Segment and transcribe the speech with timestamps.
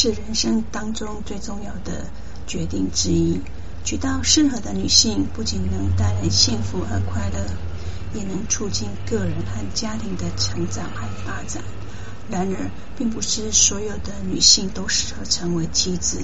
[0.00, 2.06] 是人生当中最重要的
[2.46, 3.40] 决定之一。
[3.82, 7.44] 娶到适合的女性，不仅能带来幸福和快乐，
[8.14, 11.64] 也能促进个人和家庭的成长和发展。
[12.30, 16.22] 然而，并不是所有的女性都适合成为妻子。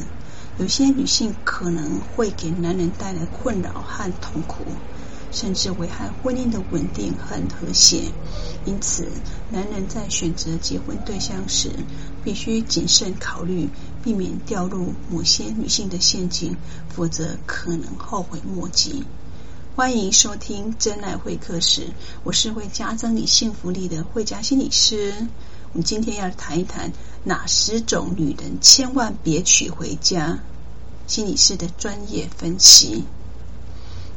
[0.57, 4.65] 有些女性可能会给男人带来困扰和痛苦。
[5.35, 8.13] 甚至危害婚姻的稳定和和谐，
[8.65, 9.09] 因此，
[9.51, 11.71] 男人在选择结婚对象时，
[12.23, 13.69] 必须谨慎考虑，
[14.05, 16.57] 避免掉入某些女性的陷阱，
[16.89, 19.03] 否则可能后悔莫及。
[19.75, 21.89] 欢迎收听真爱会客室，
[22.23, 25.13] 我是会加增你幸福力的会家心理师。
[25.73, 26.93] 我们今天要谈一谈
[27.25, 30.39] 哪十种女人千万别娶回家，
[31.09, 33.03] 心理师的专业分析。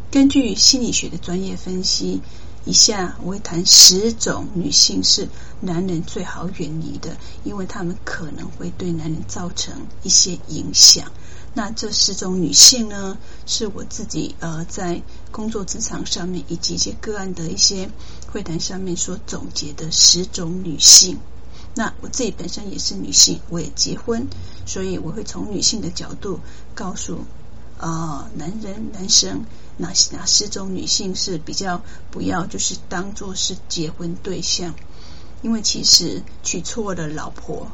[0.10, 2.22] 根据心理学的专业分析，
[2.64, 5.28] 以下我会谈十种女性是
[5.60, 11.12] 男人最好远离的，因为她们可能会对男人造成一些影响。
[11.54, 17.90] 那这十种女性呢，是我自己呃在工作职场上面以及一些个案的一些
[18.32, 21.20] 会谈上面所总结的十种女性。
[21.76, 24.26] 那我自己本身也是女性，我也结婚，
[24.66, 26.40] 所以我会从女性的角度
[26.74, 27.20] 告诉、
[27.78, 29.44] 呃、男人、男生。
[29.78, 34.74] 哪哪四种女性是比较不要就是当做是结婚对象？
[35.42, 37.68] 因为其实娶错了老婆，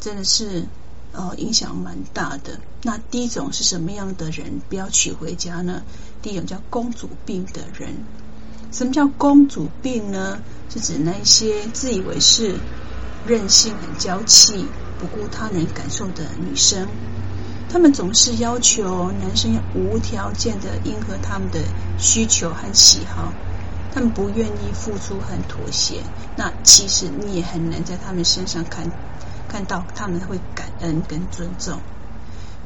[0.00, 0.66] 真的是
[1.12, 2.60] 呃影响蛮大的。
[2.82, 5.82] 那第一种是什么样的人不要娶回家呢？
[6.22, 7.96] 第一种叫公主病的人。
[8.70, 10.38] 什么叫公主病呢？
[10.70, 12.54] 是指那些自以为是、
[13.26, 14.64] 任性、很娇气、
[14.98, 16.88] 不顾他人感受的女生。
[17.68, 21.58] 他们总是要求男生要无条件的迎合他们的
[21.98, 23.32] 需求和喜好，
[23.92, 26.02] 他们不愿意付出和妥协。
[26.36, 28.90] 那其实你也很难在他们身上看
[29.48, 31.80] 看到他们会感恩跟尊重。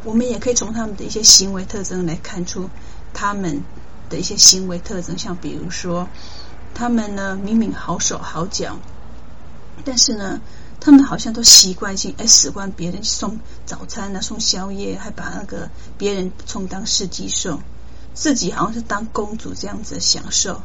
[0.02, 2.68] 我们也可以从他们的一些行为特征来看出
[3.14, 3.62] 他们
[4.10, 6.08] 的一些行为特征，像比如说，
[6.74, 8.78] 他们呢明明好手好脚，
[9.84, 10.40] 但是呢。
[10.86, 17.60] 他们好像都习惯性哎，使唤别人送早餐啊，送宵夜，还把那个别人充当司机送，
[18.14, 20.62] 自己好像是当公主这样子享受。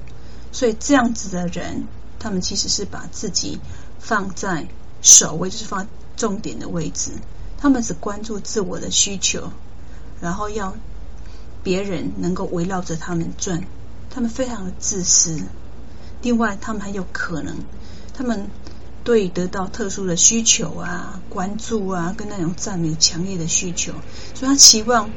[0.52, 1.88] 所以这样子的人，
[2.20, 3.60] 他们其实是把自己
[3.98, 4.68] 放在
[5.02, 7.14] 首位，就是放重点的位置。
[7.58, 9.52] 他们只关注自我的需求，
[10.22, 10.76] 然后要
[11.64, 13.64] 别人能够围绕着他们转。
[14.12, 15.42] 他们非常的自私。
[16.22, 17.58] 另外，他们还有可能，
[18.14, 18.48] 他们。
[19.04, 23.94] 对得到特殊的需求啊、关注啊，跟那种赞美强烈的需求，
[24.36, 25.10] 所以他期望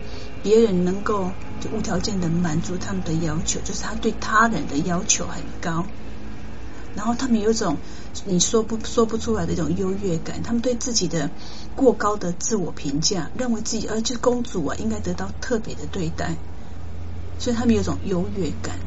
[0.42, 1.30] 别人能够
[1.60, 5.84] 就无条件的满足他们的要求，就是他对他人的要求很高。
[6.96, 7.76] 然后他们有一种
[8.24, 11.28] 你说不说不出来的一种优越感，他们对自己的
[11.76, 16.36] 过高的自我评价，认为自己呃就是公主啊，应该得到特别的对待，
[17.38, 18.78] 所以他们有一种优越感。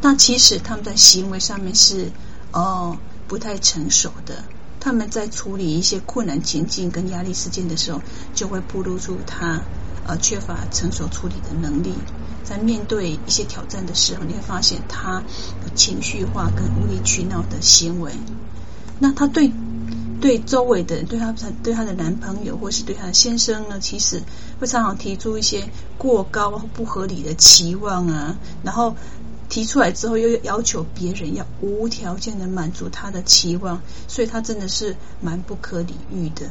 [0.00, 2.10] 那其实他们在行为上面是
[2.50, 2.96] 哦。
[3.32, 4.44] 不太成熟的，
[4.78, 8.02] 他们在处理一些困难情境跟压力事件的时候，
[8.34, 9.62] 就会暴露出他
[10.06, 11.94] 呃缺乏成熟处理的能力。
[12.44, 15.22] 在面对一些挑战的时候，你会发现他
[15.62, 18.12] 有情绪化跟无理取闹的行为。
[18.98, 19.50] 那他对
[20.20, 24.22] 对周围的人，对他对他的男朋友或是对他的先生呢，其实
[24.60, 28.94] 会常常提出一些过高不合理的期望啊，然后。
[29.52, 36.50] 提出来之后，又要求别人要无条件的满足他的期望，所以他真的是蛮不可理喻的。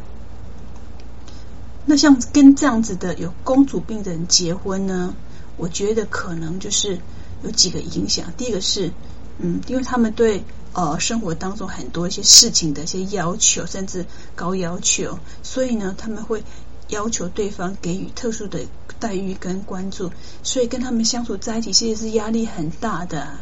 [1.87, 5.15] 那像跟这样子的有公主病的人结婚呢，
[5.57, 6.99] 我觉得可能就是
[7.43, 8.31] 有几个影响。
[8.37, 8.91] 第一个是，
[9.39, 14.05] 嗯，因为他们对呃生活当中很多一些事情的一些要求，甚至
[14.35, 16.43] 高要求，所以呢，他们会。
[16.91, 18.59] 要求对方给予特殊的
[18.99, 20.11] 待遇跟关注，
[20.43, 23.39] 所以跟他们相处在一起其实是压力很大的。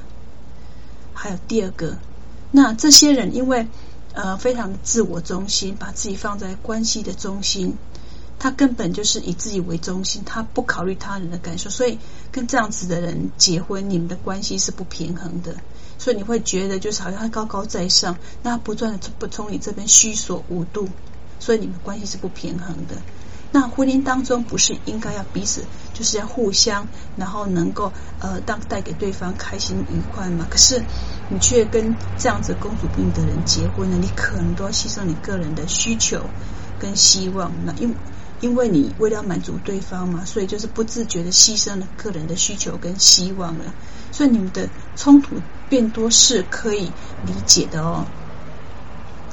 [1.14, 1.98] 还有第二个，
[2.52, 3.68] 那这些人因为
[4.14, 7.76] 呃非常自我中心，把自己放在关系的中心，
[8.40, 12.00] 他根本就是以自己为中心，他不考虑他人的感受，所以
[12.32, 15.56] 跟这样子的人结婚，你们的关系是不平衡的。
[15.98, 20.88] 所以你会觉得就是好像他高高在上，那不断的不从你这边虚索无度，
[21.42, 22.96] 所以你们关系是不平衡的。
[23.52, 25.64] 那婚姻当中不是应该要彼此
[25.94, 26.88] 就是要互相，
[27.18, 30.46] 然后能够呃当带给对方开心愉快吗？
[30.50, 30.84] 可是
[31.30, 36.22] 你却跟这样子公主病的人结婚了，你可能都要牺牲你个人的需求
[36.80, 37.52] 跟希望。
[37.66, 37.96] 那因
[38.40, 43.74] 因为你为了满足对方嘛，所以就是不自觉的牺牲了个人的需求跟希望了。
[44.12, 45.38] 所以你们的冲突
[45.68, 46.92] 变多是可以
[47.26, 48.06] 理解的哦。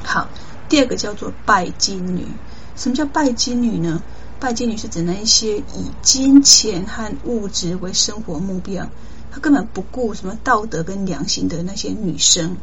[0.02, 0.28] 好，
[0.70, 2.26] 第二个叫做拜金女。
[2.76, 4.02] 什么叫拜金女呢？
[4.38, 8.88] 拜金女是指那一些以金钱和物质为生活目标，
[9.30, 12.58] 她根本不顾什么道德跟良心的那些女生。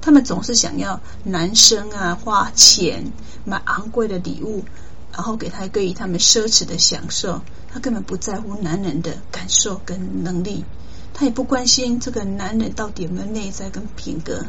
[0.00, 3.12] 她们总是想要男生啊花钱
[3.44, 4.64] 买昂贵的礼物，
[5.12, 7.42] 然后给他给予他们奢侈的享受。
[7.70, 10.64] 她根本不在乎男人的感受跟能力，
[11.12, 14.46] 她也不关心这个男人到底有没有内在跟品格。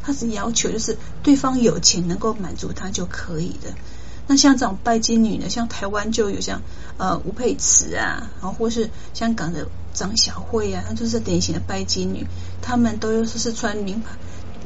[0.00, 3.74] 她只要求就是对方有钱能够满足她就可以的。
[4.26, 6.62] 那像这种拜金女呢，像台湾就有像
[6.96, 12.26] 呃吴佩慈啊，然后或是香港的张小慧啊，她就是典型的拜金女。
[12.62, 14.12] 她们都是是穿名牌、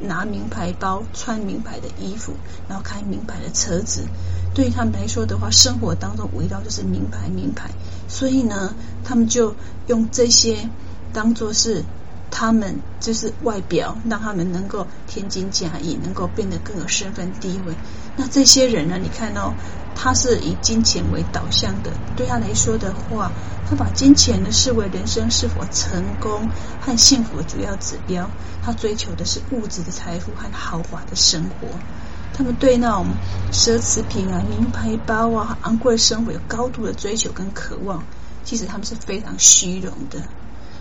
[0.01, 2.33] 拿名牌包、穿名牌的衣服，
[2.67, 4.05] 然后开名牌的车子。
[4.53, 7.69] 对于他们来说的话，生活当中围绕就是名牌、名牌。
[8.07, 8.73] 所以呢，
[9.03, 9.55] 他们就
[9.87, 10.69] 用这些
[11.13, 11.83] 当做是。
[12.31, 17.73] 他们就是外表，让他们能够添金加银，能够变得更有身份地位。
[18.15, 18.97] 那这些人呢？
[19.01, 19.53] 你看到、
[19.95, 23.31] 他是以金钱为导向的，对他来说的话，
[23.69, 26.49] 他把金钱呢视为人生是否成功
[26.81, 28.29] 和幸福的主要指标。
[28.61, 31.67] 他追求的是物质的财富和豪华的生活。
[32.33, 33.07] 他们对那种
[33.51, 38.03] 奢侈品啊、名牌包啊、昂贵的生活有高度的追求跟渴望。
[38.45, 40.23] 其实他们是非常虚荣的。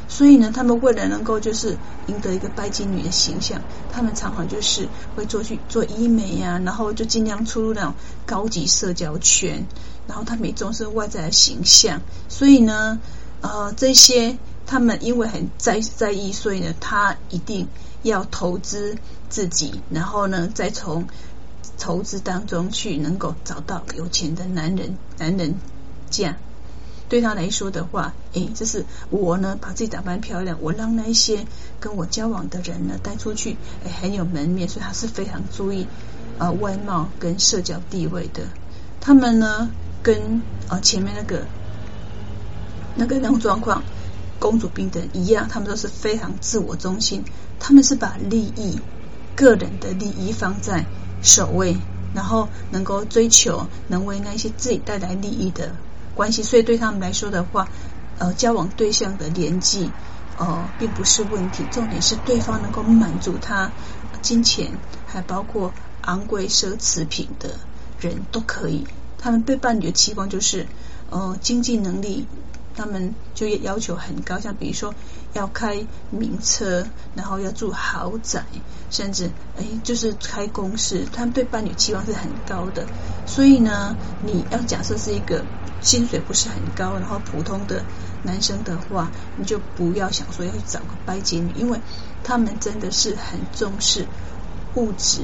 [0.09, 1.77] 所以呢，他们为了能够就是
[2.07, 3.61] 赢得一个拜金女的形象，
[3.93, 7.95] 他们常常就是会做去做医美呀、然后就尽量出入那种
[8.25, 9.67] 高级社交圈，
[10.07, 12.01] 然后他们也重视外在的形象。
[12.29, 12.99] 所以呢，
[13.43, 17.69] 呃，这些他们因为很在在意，所以呢，他一定
[18.03, 18.97] 要投资
[19.29, 21.07] 自己，然后呢，再从
[21.79, 25.55] 投资当中去能够找到有钱的男人，男人
[26.11, 26.37] 嫁。
[27.09, 31.47] 对他来说的话，诶，就是我呢，把自己打扮漂亮，我让那些
[31.81, 35.89] 跟我交往的人呢带出去，诶，很有门面，所以他是非常注意
[36.37, 38.43] 呃外貌跟社交地位的。
[39.01, 39.71] 他们呢，
[40.03, 41.47] 跟呃前面那个
[42.95, 43.85] 那个那种状况，
[44.39, 47.25] 公主病的一样，他们都是非常自我中心，
[47.59, 48.79] 他们是把利益、
[49.35, 50.85] 个人的利益放在
[51.23, 51.79] 首位，
[52.13, 55.75] 然后能够追求能为那些自己带来利益的。
[56.19, 57.69] 关系，所以对他们来说的话，
[58.19, 59.93] 呃，交往对象的年纪，
[60.37, 63.71] 呃，并不是问题，重点是对方能够满足他
[64.21, 64.73] 金钱，
[65.07, 67.51] 还包括昂贵奢侈品的
[68.01, 68.85] 人都可以。
[69.17, 70.67] 他们对伴侣的期望就是，
[71.11, 72.27] 呃，经济能力。
[72.75, 74.95] 他们就要求很高，像比如说
[75.33, 78.45] 要开名车，然后要住豪宅，
[78.91, 81.07] 甚至哎，就是开公司。
[81.13, 82.87] 他们对伴侣期望是很高的，
[83.27, 85.45] 所以呢，你要假设是一个
[85.81, 87.83] 薪水不是很高，然后普通的
[88.23, 91.81] 男生的话，你就不要想说要去找个拜金女，因为
[92.25, 94.07] 他们真的是很重视
[94.75, 95.23] 物质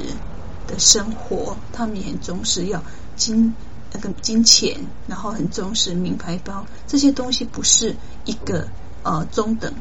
[0.66, 2.82] 的生活，他们也很重视要
[3.16, 3.54] 金。
[3.96, 8.66] 那个金钱，然后很重视名牌包，这些东西不是一个
[9.04, 9.72] 呃中等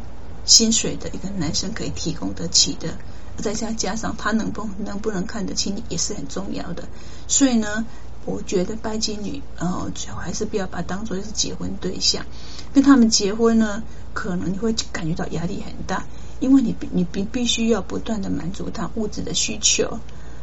[0.45, 2.97] 薪水的一个男生可以提供得起的。
[3.37, 6.87] 再加加上他能不能不能看得起你，也是很重要的。
[7.27, 7.85] 所以呢，
[8.25, 12.25] 我觉得拜金女，呃，最好还是不要把当做是结婚对象。
[12.73, 16.05] 跟他们结婚呢，可能你会感觉到压力很大，
[16.39, 19.99] 因为你你必必须要不断的满足他物质的需求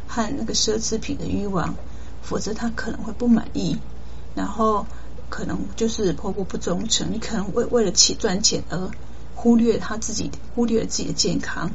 [0.07, 1.75] 和那个奢侈品的欲望。
[2.23, 3.79] 否则他可能会不满意，
[4.35, 4.85] 然后
[5.29, 8.91] 可能就是婆婆不忠诚，你可能为为了去赚钱而
[9.41, 11.71] 忽略他自己，忽略了自己的健康、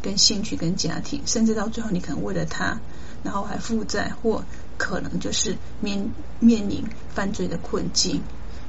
[0.00, 2.78] 跟兴趣、跟家庭，甚至到最后你可能为了他，
[3.24, 4.44] 然后还负债，或
[4.76, 8.22] 可能就是面面临犯罪的困境。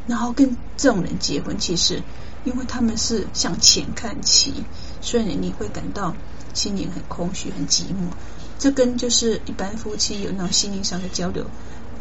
[0.08, 2.02] 然后跟这种人结婚，其实
[2.44, 4.64] 因为他们是向钱看齐，
[5.00, 6.16] 所以你会感到
[6.56, 8.10] 心灵很空虚、很寂寞。
[8.58, 11.46] 这跟就是一般夫妻有那种心灵上的交流，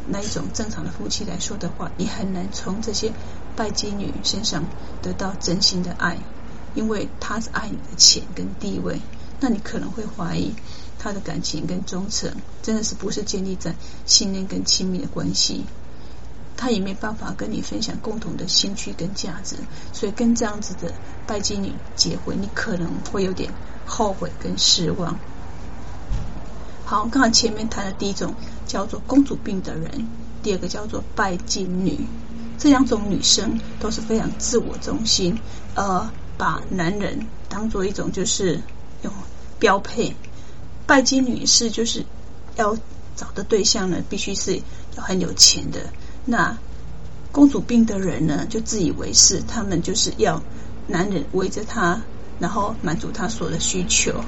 [0.06, 3.12] 那一种正常的夫妻来说的话，你很难从这些
[3.54, 4.64] 拜金女身上
[5.02, 6.16] 得到真心的爱，
[6.74, 9.00] 因为他是爱你的钱跟地位，
[9.40, 10.52] 那你可能会怀疑
[10.98, 12.32] 他的感情跟忠诚
[12.62, 13.74] 真的是不是建立在
[14.06, 15.64] 信任跟亲密的关系，
[16.56, 19.56] 他也没办法跟你分享共同的兴趣跟价值，
[19.92, 20.92] 所以跟这样子的
[21.26, 23.52] 拜金女结婚，你可能会有点
[23.86, 25.18] 后悔跟失望。
[26.84, 28.34] 好，刚才前面谈的第一种
[28.66, 30.08] 叫做公主病的人，
[30.42, 32.06] 第二个叫做拜金女。
[32.58, 35.38] 这两种女生都是非常自我中心，
[35.76, 38.62] 呃，把男人当做一种就是
[39.02, 39.12] 用
[39.58, 40.16] 标配。
[40.86, 42.06] 拜金女士就是
[42.56, 42.78] 要
[43.14, 44.62] 找的对象呢，必须是
[44.96, 45.80] 要很有钱的。
[46.24, 46.56] 那
[47.30, 50.42] 公主病的人呢，就自以为是，他们就是要
[50.86, 52.00] 男人围着她，
[52.38, 54.24] 然后满足她所有的需求。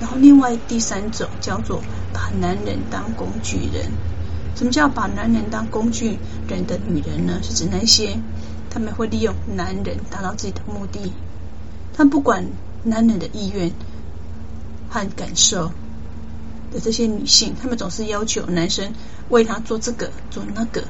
[0.00, 1.82] 然后，另外第三种叫做
[2.14, 3.90] 把男人当工具人，
[4.56, 7.38] 什么叫把男人当工具人的女人呢？
[7.42, 8.18] 是指那些
[8.70, 11.12] 他们会利用男人达到自己的目的，
[11.92, 12.46] 他不管
[12.84, 13.72] 男人的意愿
[14.88, 15.72] 和感受
[16.72, 18.94] 的这些女性，他们总是要求男生
[19.28, 20.84] 为她做这个做那个。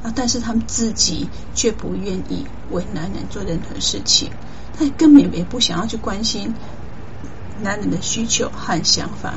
[0.00, 4.30] 啊，但是他们自己却不愿意为男人做任何事情，
[4.78, 6.54] 他根本也不想要去关心
[7.62, 9.34] 男人的需求和想法。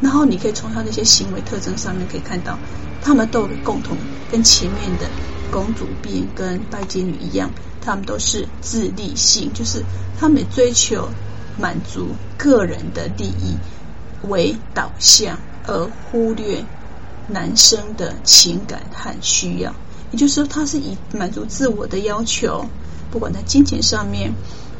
[0.00, 2.58] 然后你可以从他那些行为特征上面可以看到，
[3.02, 3.98] 他们都有共同，
[4.32, 5.10] 跟前面的
[5.50, 7.50] 公主病跟拜金女一样，
[7.80, 9.82] 他们都是自利性，就是
[10.18, 11.08] 他们追求
[11.58, 13.56] 满足个人的利益
[14.28, 16.64] 为导向，而忽略
[17.28, 19.74] 男生的情感和需要。
[20.12, 22.66] 也就是说，他是以满足自我的要求，
[23.10, 24.32] 不管在金钱上面，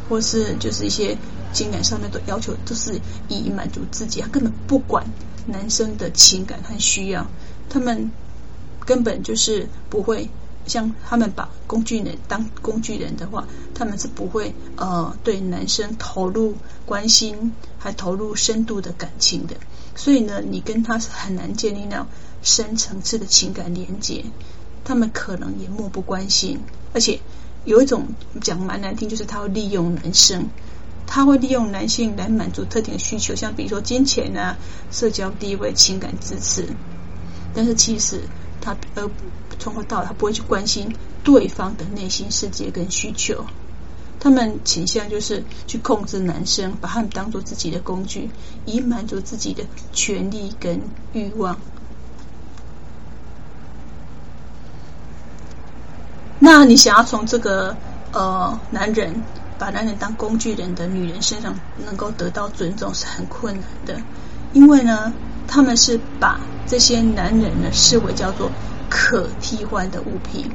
[0.09, 1.17] 或是就是一些。
[1.53, 5.07] 情感上面的要求都是以满足自己，他根本不管
[5.47, 7.27] 男生的情感和需要，
[7.71, 8.11] 他们
[8.85, 10.29] 根本就是不会
[10.67, 16.55] 像他们把工具人当工具人的话，他们是不会呃对男生投入
[16.85, 19.57] 关心，还投入深度的感情的。
[19.95, 22.07] 所以呢，你跟他是很难建立那种
[22.43, 24.25] 深层次的情感连接，
[24.85, 26.61] 他们可能也漠不关心，
[26.93, 27.21] 而且
[27.65, 28.09] 有一种
[28.43, 30.49] 讲蛮难听，就是他会利用男生。
[31.09, 34.59] 他会利用男性来满足特定的需求，像比如说金钱啊、
[34.91, 36.67] 社交地位、情感支持。
[37.55, 38.23] 但是其实
[38.61, 39.09] 他呃
[39.59, 40.95] 从头到尾他不会去关心
[41.25, 43.45] 对方的内心世界跟需求。
[44.19, 48.31] 他们倾向就是去控制男生，把他们当做自己的工具，
[48.65, 50.81] 以满足自己的权利跟
[51.13, 51.57] 欲望。
[56.39, 57.77] 那你想要从这个
[58.13, 59.23] 呃男人？
[59.59, 63.99] 把男人当工具人的女人身上能够得到尊重是很困难的，
[64.53, 65.11] 因为呢，
[65.49, 68.51] 他们是把这些男人呢视为叫做
[68.89, 70.51] 可替换的物品。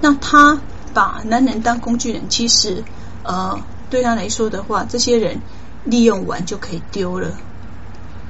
[0.00, 0.60] 那他
[0.92, 2.84] 把男人当工具人，其实
[3.22, 5.40] 呃对他来说的话，这些人
[5.84, 7.32] 利用完就可以丢了，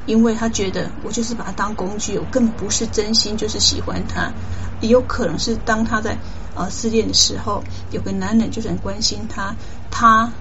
[0.06, 4.32] 因为他觉得我就是把他当工具，我根本不是真心就是喜欢他，
[4.80, 6.16] 也有可能是当他在。
[6.58, 9.54] 呃，失恋的时候，有个男人就是很关心他，
[9.90, 10.32] 他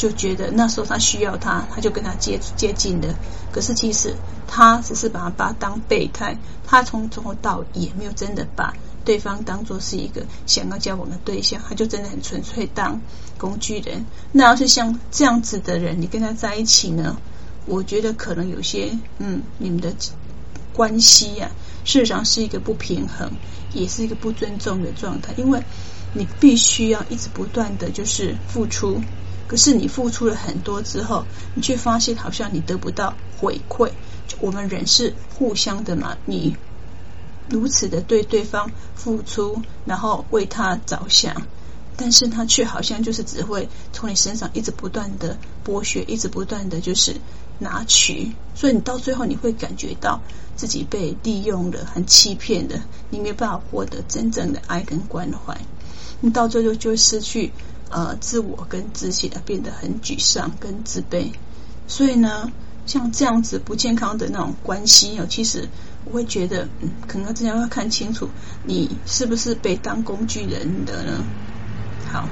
[0.00, 3.14] 就觉得那时候他需要他，他就跟他接接近的。
[3.52, 4.14] 可是其实
[4.46, 8.72] 他只是把他把当备胎，他从从头到尾也没有真的把
[9.04, 12.98] 对方当做是一个想要交往的对象，他就真的很纯粹当
[13.36, 14.06] 工具人。
[14.32, 17.18] 那要是像这样子的人，你跟他在一起呢？
[17.66, 19.92] 我觉得可能有些嗯，你们的
[20.72, 21.68] 关系呀、啊。
[21.84, 23.30] 事实上是一个不平衡，
[23.74, 25.62] 也是一个不尊重的状态，因为
[26.14, 29.00] 你必须要一直不断的就是付出，
[29.50, 31.24] 可是你付出了很多之后，
[31.56, 33.90] 你却发现好像你得不到回馈。
[34.38, 36.54] 我们人是互相的嘛，你
[37.48, 41.42] 如此的对对方付出，然后为他着想，
[41.96, 47.16] 但是他却好像就是只会从你身上一直不断的剥削，一直不断的就是。
[47.62, 50.22] 拿取，所以你到最后你会感觉到
[50.56, 52.80] 自己被利用了，很欺骗的，
[53.10, 55.60] 你没有办法获得真正的爱跟关怀，
[56.22, 57.52] 你到最后就失去
[57.90, 61.32] 呃自我跟自信，而变得很沮丧跟自卑。
[61.86, 62.50] 所以呢，
[62.86, 65.68] 像这样子不健康的那种关系哦，其实
[66.04, 68.28] 我会觉得，嗯，可能之前要看清楚
[68.64, 71.24] 你是不是被当工具人的呢？
[72.12, 72.28] 好，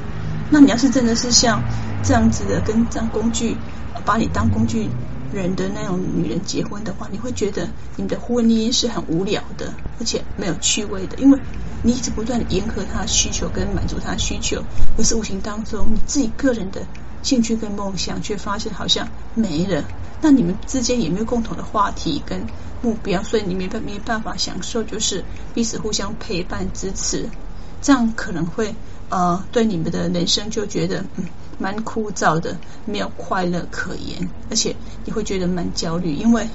[0.51, 1.63] 那你要是真的是像
[2.03, 3.57] 这样子的，跟这样工具
[4.05, 4.89] 把你当工具。
[5.33, 11.39] 人的那种女人结婚的话，你会觉得你的婚姻是很无聊的，而且没有趣味的，因为
[11.83, 14.63] 你一直不断的迎合她需求跟满足她需求，
[14.97, 16.83] 可是无形当中你自己个人的
[17.23, 19.85] 兴趣跟梦想却发现好像没了。
[20.21, 22.47] 那你们之间也没有共同的话题跟
[22.83, 27.29] 目标，所以你没办没办法享受就是彼此互相陪伴支持，
[27.83, 28.75] 这样可能会
[29.11, 31.25] 呃对你们的人生就觉得嗯。
[31.59, 36.47] 蛮枯燥的，没有快乐可言，而且你会觉得蛮焦虑，因为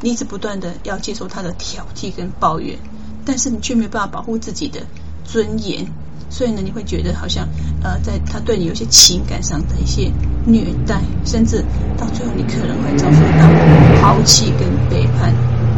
[0.00, 2.76] 你一直不断的要接受他的挑剔跟抱怨，
[3.24, 4.80] 但是你却没办法保护自己的
[5.24, 5.86] 尊严，
[6.28, 7.46] 所以呢，你会觉得好像
[7.84, 10.10] 呃，在他对你有些情感上的一些
[10.44, 11.64] 虐待，甚至
[11.96, 15.32] 到最后你可能会遭受到抛弃跟背叛，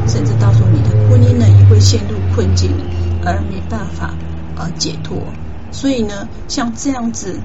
[0.08, 2.70] 甚至到时候你的婚姻呢也会陷入困境
[3.26, 4.14] 而没办法
[4.56, 5.18] 呃解脱。
[5.70, 7.38] 所以呢，像这样子。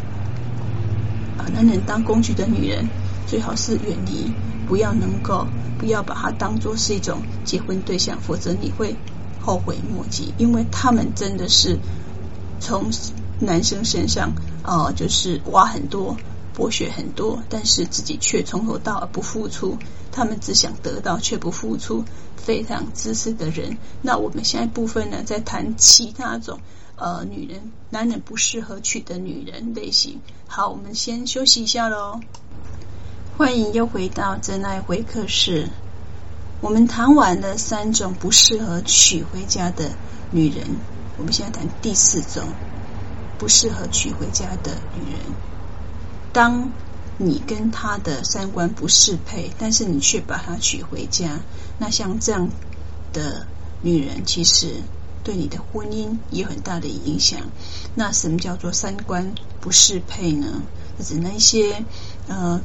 [1.39, 2.89] 把男人当工具的女人，
[3.25, 4.29] 最好是远离，
[4.67, 5.47] 不要能够，
[5.79, 8.93] 不要把他当做是一种结婚对象，否则你会
[9.39, 10.33] 后悔莫及。
[10.37, 11.79] 因为他们真的是
[12.59, 12.91] 从
[13.39, 16.17] 男生身上，呃，就是挖很多
[16.53, 19.77] 剥削很多，但是自己却从头到尾不付出。
[20.11, 22.03] 他们只想得到却不付出，
[22.35, 23.77] 非常自私的人。
[24.01, 26.59] 那我们现在部分呢，在谈其他种
[26.99, 30.19] 呃女人，男人不适合娶的女人类型。
[30.47, 32.19] 好，我们先休息一下喽。
[33.37, 35.69] 欢迎又回到真爱会客室。
[36.59, 39.91] 我们谈完了三种不适合娶回家的
[40.31, 40.67] 女人，
[41.17, 42.43] 我们现在谈第四种
[43.37, 45.21] 不适合娶回家的女人。
[46.33, 46.69] 当
[47.17, 51.39] 你跟她的三观不适配，但是你却把她娶回家，
[51.77, 52.49] 那像这样
[53.13, 53.47] 的
[53.81, 54.81] 女人，其实
[55.23, 57.39] 对你的婚姻有很大的影响。
[57.95, 60.61] 那什么叫做三观不适配呢？
[61.01, 61.83] 指那些
[62.27, 62.59] 呃，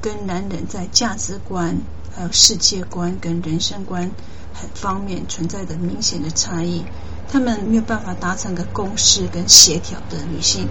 [0.00, 1.78] 跟男人在价值观、
[2.14, 4.10] 还有世界观跟人生观
[4.54, 6.84] 很方面存在的明显的差异，
[7.28, 10.68] 他们没有办法达成个共识跟协调的女性。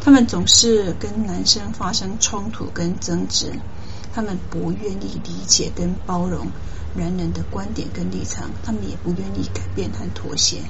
[0.00, 3.52] 他们总是跟男生发生冲突跟争执，
[4.16, 6.46] 他们不愿意理解跟包容
[6.94, 10.62] 男人的观点跟立场，他们也不愿意改变和妥协。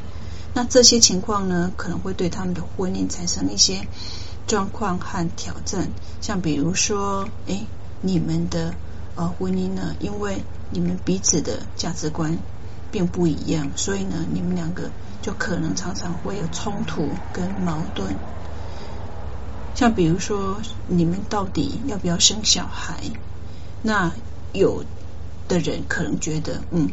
[0.53, 3.87] 那这些情况呢，可能会对他们的婚姻产生一些
[4.49, 5.87] 状况和挑战。
[6.21, 7.65] 像比如说，诶，
[8.00, 8.75] 你们的
[9.15, 12.37] 呃婚姻呢，因为你们彼此的价值观
[12.91, 14.91] 并不一样，所以呢，你们两个
[15.23, 18.17] 就可能常常会有冲突跟矛盾。
[19.76, 20.57] 像比如说，
[20.88, 22.99] 你们到底要不要生小孩？
[23.83, 24.12] 那
[24.52, 24.85] 有
[25.49, 26.90] 的人可能觉得，嗯，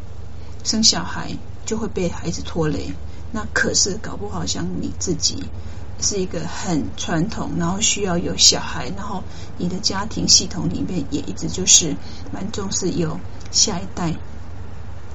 [0.63, 2.93] 生小孩就会被孩子拖累。
[3.31, 5.43] 那可是搞不好，像你自己
[5.99, 9.23] 是一个很传统，然后需要有小孩，然后
[9.57, 11.95] 你的家庭系统里面也一直就是
[12.31, 13.19] 蛮重视有
[13.51, 14.13] 下一代。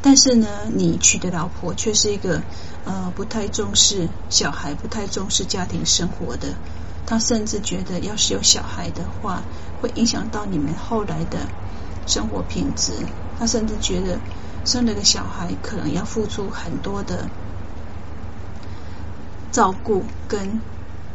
[0.03, 2.43] 但是呢，你娶的老婆却是一个
[2.85, 6.55] 呃不太重视小孩、不太重视家庭生活的。
[7.09, 9.43] 他甚至觉得，要是有小孩的话，
[9.81, 11.39] 会影响到你们后来的
[12.07, 12.93] 生活品质。
[13.39, 14.19] 他甚至觉得，
[14.67, 17.31] 生了个小孩可能要付出很多的
[19.51, 20.61] 照顾跟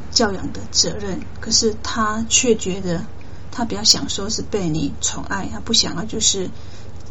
[0.10, 1.22] 教养的责任。
[1.40, 3.06] 可是他却觉得，
[3.52, 6.50] 他比较享受是被你宠爱，他不想要就是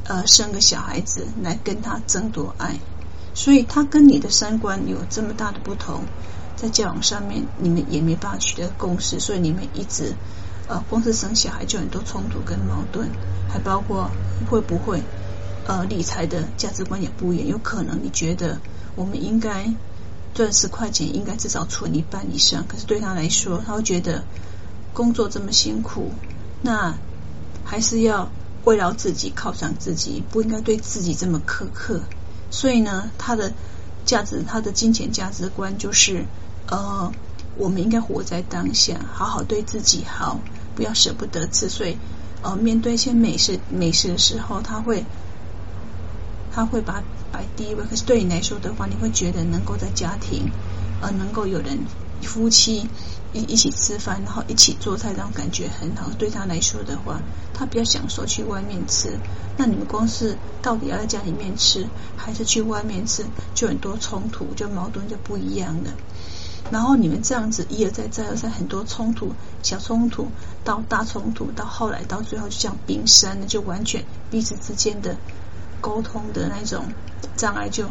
[0.09, 2.81] 呃生个小孩子来跟他争夺爱。
[3.33, 6.03] 所以他跟你的三观有这么大的不同。
[6.63, 10.15] 在交往上面，你们也没办法取得共识，所以你们一直
[10.69, 13.11] 呃，光是生小孩就很多冲突跟矛盾，
[13.49, 14.09] 还包括
[14.49, 15.03] 会不会
[15.67, 18.61] 呃理财的价值观也不一样，有可能你觉得
[18.95, 19.75] 我们应该
[20.35, 24.23] 赚十块钱，应该至少存一半以上，可是对他来说，他会觉得
[24.95, 26.13] 工作这么辛苦，
[26.63, 26.95] 那
[27.65, 28.31] 还是要
[28.63, 32.03] 慰劳自己，犒赏自己，不应该对自己这么苛刻，
[32.53, 33.53] 所以呢，他的
[34.07, 36.25] 价值，他的金钱价值观就是。
[36.73, 37.13] 呃，
[37.59, 40.41] 我们应该活在当下，好好对自己好，
[40.75, 41.69] 不要舍不得吃。
[41.69, 41.99] 所以，
[42.43, 45.05] 呃，面对一些美食美食的时候，他会
[46.51, 47.85] 他会把摆第一位。
[47.85, 50.51] 可是对你来说的话，你会觉得能够在家庭，
[51.03, 51.79] 呃，能够有人
[52.23, 52.89] 夫妻
[53.35, 56.11] 一一起吃饭，然后一起做菜，这种感觉很好。
[56.19, 57.21] 对他来说的话，
[57.53, 59.19] 他比较享受去外面吃。
[59.59, 65.91] 那你们光是到底要在家里面吃，还是去外面吃，就很多冲突，就矛盾就不一样了。
[66.71, 70.29] 然后你们这样子一而再再而三很多冲突，小冲突
[70.65, 75.17] 到大冲突，到后来到最后就像冰山了，就完全彼此之间的
[75.81, 76.87] 沟通的那种
[77.37, 77.85] 障碍就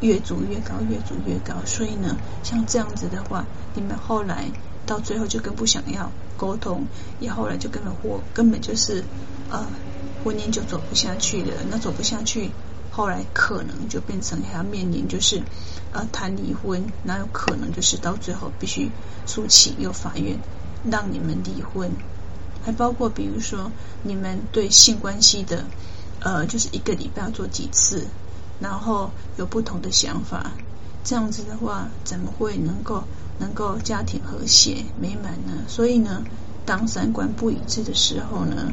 [0.00, 1.54] 越筑越高，越筑越高。
[1.64, 4.44] 所以呢，像这样子的话，你们后来
[4.86, 6.86] 到最后就更不想要沟通，
[7.18, 9.02] 也后来就根本或根本就是
[9.50, 9.66] 呃
[10.22, 11.54] 婚姻就走不下去了。
[11.70, 12.50] 那走不下去。
[12.98, 15.40] 后来可能就变成还要面临就是
[15.92, 18.90] 呃谈离婚，哪有可能就是到最后必须
[19.24, 20.36] 诉请由法院
[20.82, 21.92] 让你们离婚，
[22.64, 23.70] 还包括比如说
[24.02, 25.64] 你们对性关系的
[26.18, 28.08] 呃就是一个礼拜要做几次，
[28.58, 30.50] 然后有不同的想法，
[31.04, 33.04] 这样子的话怎么会能够
[33.38, 35.62] 能够家庭和谐美满呢？
[35.68, 36.24] 所以呢，
[36.66, 38.72] 当三观不一致的时候呢，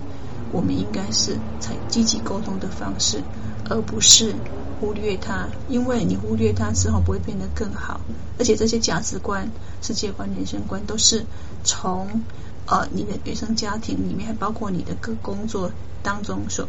[0.51, 3.23] 我们应该是采积极沟通的方式。
[3.69, 4.35] 而不是
[4.79, 8.01] 忽略他，因为你忽略他之后不会变得更好，
[8.37, 9.49] 而且这些价值观、
[9.81, 11.25] 世界观、人生观都是
[11.63, 12.21] 从
[12.67, 15.71] 呃你的原生家庭里面，还包括你的各工作
[16.03, 16.67] 当中所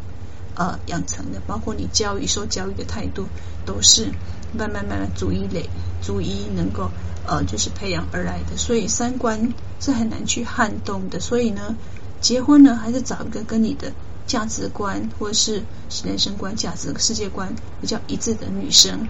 [0.55, 3.27] 呃养成的，包括你教育受教育的态度，
[3.65, 4.07] 都是
[4.53, 5.69] 慢慢慢慢逐一累、
[6.03, 6.91] 逐一能够
[7.27, 11.19] 呃就是培养而来的，所以三观是很难去撼动的。
[11.19, 11.75] 所以呢，
[12.21, 13.93] 结婚呢还是找一个跟你的。
[14.27, 15.63] 价值观或是
[16.05, 19.09] 人生观、价值世界观比较一致的女生，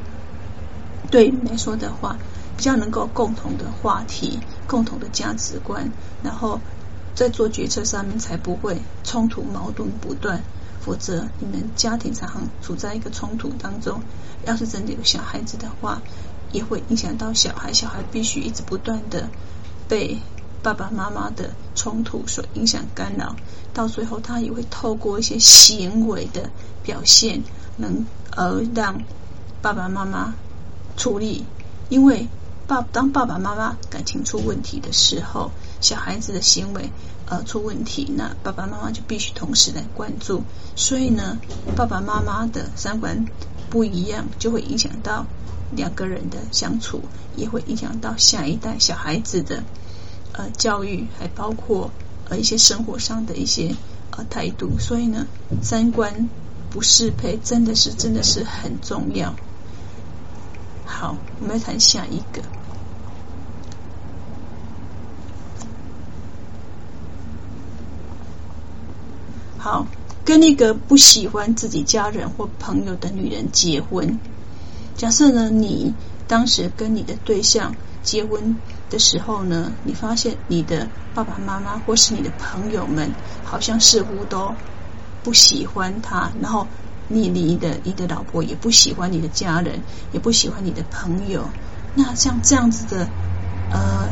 [1.11, 2.19] 对你来说的话，
[2.57, 5.91] 比较能够共同的话题、共同的价值观，
[6.23, 6.61] 然后
[7.15, 10.43] 在做决策上面才不会冲突矛盾不断，
[10.81, 14.01] 否则你们家庭常常处在一个冲突当中。
[14.45, 16.03] 要是真的有小孩子的话，
[16.53, 19.29] 也会影响到小孩，小孩必须一直不断的
[19.89, 20.19] 被
[20.67, 23.37] 爸爸妈妈的冲突所影响干扰，
[23.73, 26.51] 到最后他也会透过一些行为的
[26.83, 27.45] 表现，
[27.77, 29.01] 能而让
[29.63, 30.35] 爸爸妈妈
[30.97, 31.45] 处理，
[31.89, 32.27] 因为。
[32.67, 36.91] 爸，当爸爸妈妈感情出问题的时候，小孩子的行为
[37.27, 40.43] 呃出问题，那爸爸妈妈就必须同时来关注。
[40.75, 41.39] 所以呢，
[41.77, 43.25] 爸爸妈妈的三观
[43.71, 45.27] 不一样，就会影响到
[45.77, 47.03] 两个人的相处，
[47.37, 49.63] 也会影响到下一代小孩子的
[50.37, 51.91] 呃教育，还包括
[52.29, 53.75] 呃一些生活上的一些
[54.11, 54.79] 呃态度。
[54.79, 55.27] 所以呢，
[55.63, 56.29] 三观
[56.71, 59.35] 不适配，真的是真的是很重要。
[60.85, 62.43] 好，我们来谈下一个。
[69.59, 69.85] 好，
[70.25, 74.19] 跟那个不喜欢自己家人或朋友的女人结婚。
[74.97, 75.93] 假设呢，你
[76.29, 78.57] 当时跟你的对象结婚
[78.91, 83.11] 的时候呢，你发现你的爸爸妈妈或是你的朋友们，
[83.45, 84.55] 好像似乎都
[85.23, 86.67] 不喜欢他，然后
[87.09, 89.81] 你你的你的老婆也不喜欢你的家人，
[90.13, 91.49] 也不喜欢你的朋友。
[91.95, 93.09] 那像这样子的
[93.73, 94.09] 呃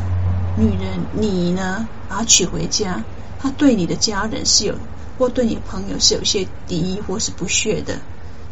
[0.57, 3.03] 女人，你呢把她娶回家，
[3.39, 4.75] 她对你的家人是有。
[5.17, 7.99] 或对你朋友是有些敌意或是不屑的，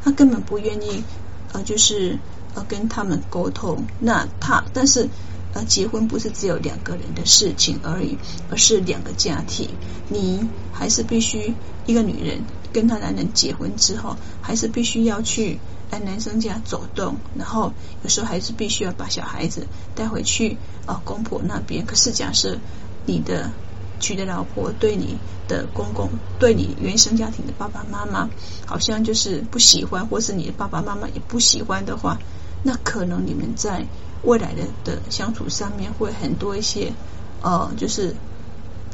[0.01, 1.03] 他根本不愿意
[1.51, 2.17] 呃，就是
[2.55, 3.83] 呃跟他们沟通。
[3.99, 5.09] 那他但是
[5.53, 8.17] 而，结婚不是只有两个人的事情而已，
[8.49, 9.69] 而是两个家庭。
[10.09, 11.53] 你还是必须
[11.85, 15.59] 一个女人跟她男人结婚之后，还是必须要去
[15.91, 21.85] 来男生家走动，然后有时候还是必须要把小孩子带回去呃公婆那边。
[21.85, 22.57] 可是假设
[23.05, 23.51] 你的。
[23.99, 28.29] 娶的老婆对你的公公，对你原生家庭的爸爸妈妈，
[28.65, 32.19] 好像就是不喜欢，或是你的爸爸妈妈也不喜欢的话，
[32.63, 33.85] 那可能你们在
[34.23, 36.93] 未来的的相处上面会很多一些
[37.41, 38.15] 呃，就是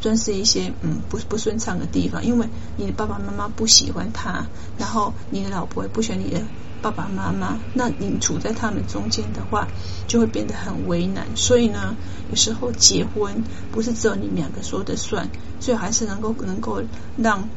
[0.01, 6.41] 算是一些嗯不不顺畅的地方，因为你的爸爸妈妈不喜欢他，然后你的老婆也不喜欢你的。
[6.81, 9.67] 爸爸妈妈，那你处在他们中间的话，
[10.07, 11.27] 就会变得很为难。
[11.35, 11.97] 所以呢，
[12.29, 15.27] 有时候结婚不是只有你们两个说的算，
[15.59, 16.81] 最好还是能够能够
[17.17, 17.49] 让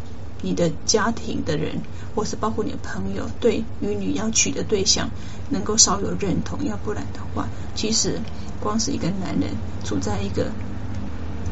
[0.43, 1.81] 你的家庭的人，
[2.15, 5.09] 或是包括你的朋友，对于你要娶的对象
[5.49, 6.65] 能够稍有认同。
[6.67, 8.21] 要不然的话，其实
[8.61, 9.49] 光是一个男人
[9.83, 10.53] 处在一个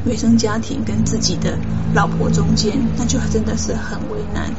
[0.04, 1.58] 原生家庭跟自己的
[1.94, 4.52] 老婆中间，那就真的是很为难。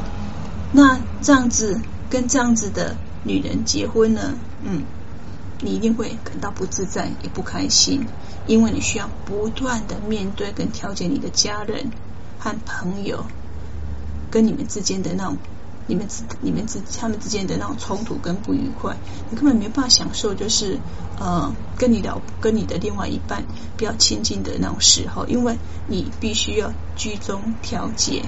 [0.74, 1.80] 那这样子。
[2.12, 4.34] 跟这样子的女人结婚呢，
[4.65, 4.84] 嗯，
[5.62, 8.06] 你一定会感到不自在，也不开心，
[8.48, 11.89] 因为你需要不断的面对跟调节你的家人
[12.38, 13.24] 和朋友，
[14.32, 15.38] 跟你们之间的那种，
[15.88, 18.96] 你们之你们之他们之间的那种冲突跟不愉快，
[19.30, 20.80] 你根本没办法享受，就是
[21.20, 23.44] 呃，跟你聊跟你的另外一半
[23.78, 28.24] 比较亲近的那种时候，因为你必须要居中调节。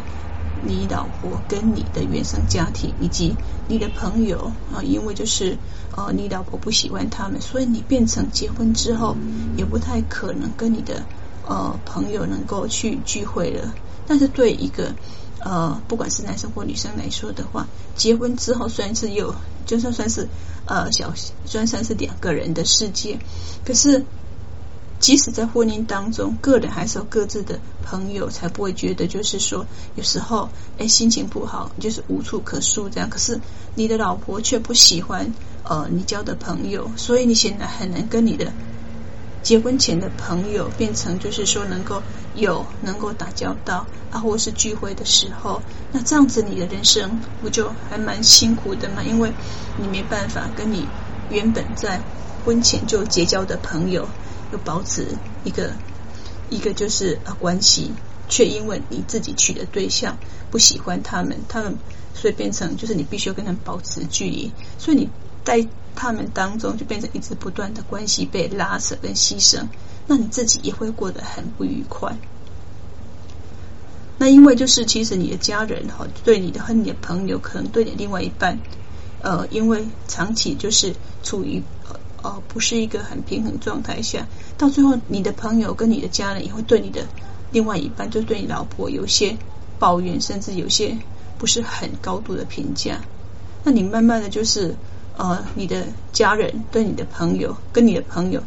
[0.66, 3.36] 你老婆跟你的原生家庭以及
[3.68, 5.58] 你的朋友啊，因为就是
[5.94, 9.18] 呃你老婆不喜欢他们，所以你变成结婚之后
[9.58, 11.04] 也不太可能跟你的
[11.46, 13.74] 呃朋友能够去聚会了。
[14.08, 14.94] 但是对一个
[15.44, 20.28] 呃不管是男生或女生来说的话，结婚之后虽然是有就算算是
[20.66, 21.14] 呃小
[21.46, 23.20] 算算是两个人的世界，
[23.66, 24.06] 可是。
[25.00, 33.10] 即使在婚姻当中，个人还是有各自的朋友，才不会觉得就是说有时候哎心情不好，就是无处可诉这样。
[33.10, 33.38] 可是
[33.76, 35.34] 你的老婆却不喜欢
[35.66, 38.54] 呃你交的朋友，所以你现在很难跟你的
[39.42, 42.02] 结婚前的朋友变成就是说能够
[42.36, 49.04] 有能够打交道啊，或是聚会的时候，那这样子你的人生不就还蛮辛苦的吗？
[49.04, 49.32] 因为
[49.78, 50.88] 你没办法跟你
[51.30, 52.02] 原本在
[52.46, 54.08] 婚前就结交的朋友。
[54.52, 55.08] 又保持
[55.44, 55.72] 一个
[56.52, 57.92] 一个就是啊关系，
[58.30, 60.16] 却因为你自己娶的对象
[60.52, 61.76] 不喜欢他们，他们
[62.14, 65.10] 所以变成就是你必须要跟他们保持距离，所以你
[65.44, 69.64] 在他们当中就变成一直不断的关系被拉扯跟牺牲，
[70.08, 72.16] 那你自己也会过得很不愉快。
[74.18, 78.60] 那因为就是其实你的家人哈对你的和你的朋友，可能对你另外一半，
[79.22, 81.62] 呃，因为长期就是处于。
[82.24, 84.26] 呃，不是一个很平衡状态下，
[84.58, 87.06] 到最后你的朋友跟你的家人也会对你的
[87.52, 89.36] 另外一半，就对你老婆有些
[89.78, 90.98] 抱怨，甚至有些
[91.38, 93.02] 不是很高度的评价。
[93.66, 94.74] 那你慢慢的就是
[95.18, 98.42] 呃，你的家人对你的朋友跟你的朋友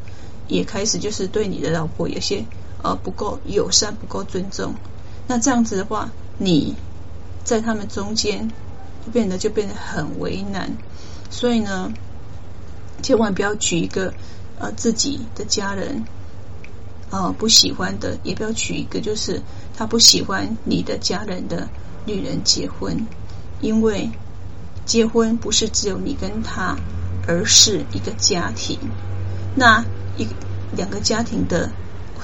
[0.48, 2.44] 也开始就是对你的老婆有些
[2.82, 4.74] 呃不够友善，不够尊重。
[5.26, 6.74] 那这样子的话，你
[7.44, 8.48] 在他们中间
[9.04, 10.76] 就变得就变得很为难。
[11.30, 11.92] 所以呢，
[13.02, 14.14] 千万不要娶一个
[14.58, 16.04] 呃自己的家人
[17.10, 19.42] 呃不喜欢的，也不要娶一个就是
[19.76, 21.68] 他不喜欢你的家人的
[22.04, 23.06] 女人结婚，
[23.60, 24.10] 因为
[24.84, 26.76] 结婚不是只有你跟他，
[27.26, 28.78] 而是一个家庭。
[29.56, 29.84] 那
[30.16, 30.26] 一
[30.76, 31.70] 两个家庭的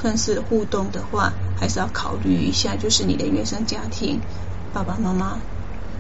[0.01, 4.21] 算是互动的话，还是要考虑一下，就是你的原生家庭
[4.73, 5.39] 爸爸妈妈。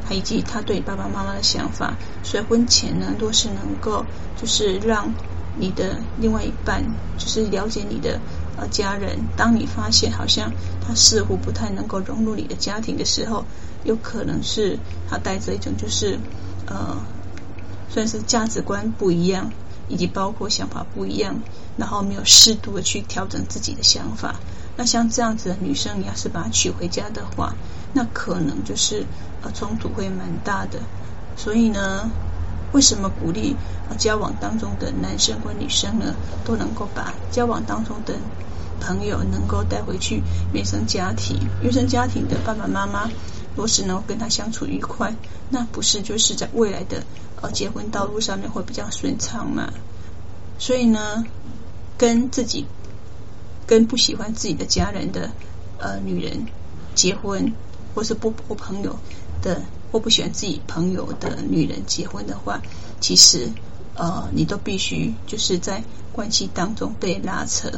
[0.04, 4.04] 还以及他对爸爸妈妈的想法，所以婚前呢，若是能够
[4.36, 5.14] 就是让
[5.56, 6.84] 你的另外一半
[7.16, 8.18] 就是了解你的
[8.56, 10.50] 呃家人，当你发现好像
[10.84, 13.44] 他似乎不太能够融入你的家庭的时候，
[13.84, 14.76] 有可能是
[15.08, 16.18] 他带着一种就是
[16.66, 16.96] 呃
[17.88, 19.52] 算是价值观不一样，
[19.92, 21.34] 以及包括想法不一样，
[21.76, 24.36] 然后没有适度的去调整自己的想法。
[24.74, 27.52] 那像这样子的女生，你要是把她娶回家的话，
[27.92, 29.04] 那可能就是
[29.42, 30.78] 呃冲突会蛮大的。
[31.36, 32.10] 所以呢，
[32.72, 33.54] 为什么鼓励
[33.98, 36.14] 交往当中的男生或女生呢，
[36.46, 38.14] 都能够把交往当中的
[38.80, 40.22] 朋友能够带回去
[40.54, 41.38] 原生家庭？
[41.62, 43.10] 原生家庭的爸爸妈妈，
[43.54, 45.14] 若是能够跟他相处愉快，
[45.50, 47.04] 那不是就是在未来的
[47.42, 49.70] 呃结婚道路上面会比较顺畅嘛？
[50.58, 51.24] 所以呢，
[51.98, 52.64] 跟自己。
[53.64, 55.30] 跟不喜欢自己的家人的
[55.78, 56.46] 呃女人
[56.94, 57.54] 结婚，
[57.94, 58.98] 或是不不朋友
[59.40, 62.60] 的或不喜欢自己朋友的女人结婚的话，
[63.00, 63.48] 其实
[63.94, 67.70] 呃你都必须就是在关系当中被拉扯，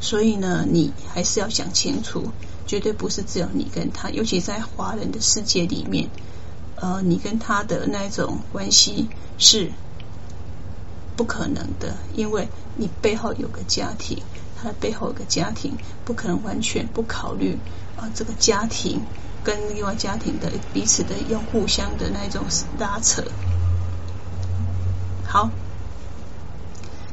[0.00, 2.30] 所以呢，你还是要想清楚，
[2.66, 6.10] 绝对不是只有你跟他，尤其在华人的世界里面，
[6.80, 9.70] 呃，你跟他的那一种关系是
[11.14, 14.22] 不可能的，因为你背后有个家庭。
[14.62, 17.58] 他的背后有个家庭，不可能完全不考虑
[17.96, 19.00] 啊、呃，这个家庭
[19.42, 22.44] 跟另外家庭的彼此的用互相的那种
[22.78, 23.24] 拉扯。
[25.26, 25.48] 好，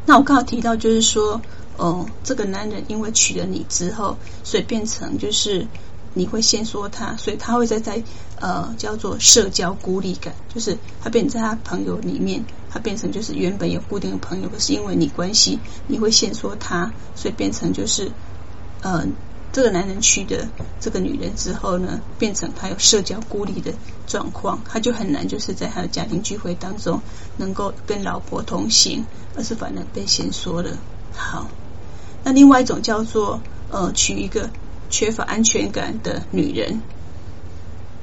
[0.05, 1.41] 那我刚刚提到就是说，
[1.77, 5.67] 哦、呃，这个男人因为娶了你之后，所以变成就是。
[6.17, 8.03] 你会先说他，所以他会在在
[8.39, 18.11] 呃叫做社交孤立感，就是他变成在他朋友里面，他变成就是原本有固定的朋友，可是因为你关系，你会先说他，所以变成就是
[18.81, 19.05] 呃
[19.53, 20.47] 这个男人娶的
[20.79, 23.71] 这个女人之后呢，变成他有社交孤立的
[24.07, 27.01] 状况，他就很难就是在他的家庭聚会当中
[27.37, 30.77] 能够跟老婆同行，而是反而被先说了。
[31.13, 31.47] 好，
[32.23, 34.49] 那另外一种叫做呃娶一个。
[34.89, 36.81] 缺乏安全感的女人，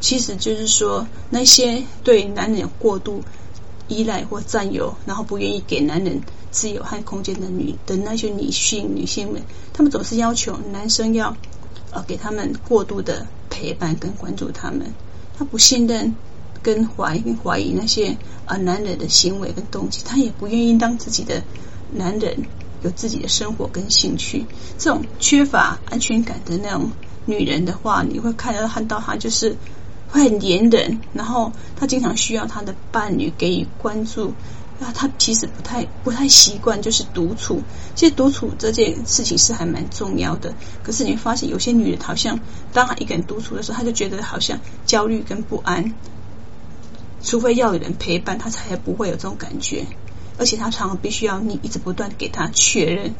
[0.01, 3.23] 其实就是说，那些对男人过度
[3.89, 6.21] 依赖或占有，然后不愿意给男人
[6.51, 9.43] 自由和空间的女的那些女性女性们，
[9.73, 11.37] 她们总是要求男生要
[11.91, 14.93] 呃给他们过度的陪伴跟关注他们，
[15.39, 16.15] 她不信任
[16.63, 18.17] 跟怀疑怀疑那些
[18.47, 21.43] 啊、男人的行为跟动机，她也不愿意当自己的
[21.93, 22.45] 男人。
[22.85, 24.45] 有自己的生活跟兴趣，
[24.79, 26.93] 这种缺乏安全感的那种
[27.25, 29.57] 女人的话，你会看到看到她就是
[30.11, 34.35] 会很黏人，然后她经常需要她的伴侣给予关注，
[34.79, 37.63] 那她其实不太不太习惯就是独处。
[37.95, 42.39] 其实独处这件事情是还蛮重要的，可是你会发现有些女人好像
[42.75, 45.95] 当她一个人独处的时候，她就觉得好像焦虑跟不安，
[47.23, 49.87] 除非要有人陪伴，她才不会有这种感觉。
[50.39, 53.15] 而且他常常必须要你一直不断给他确认，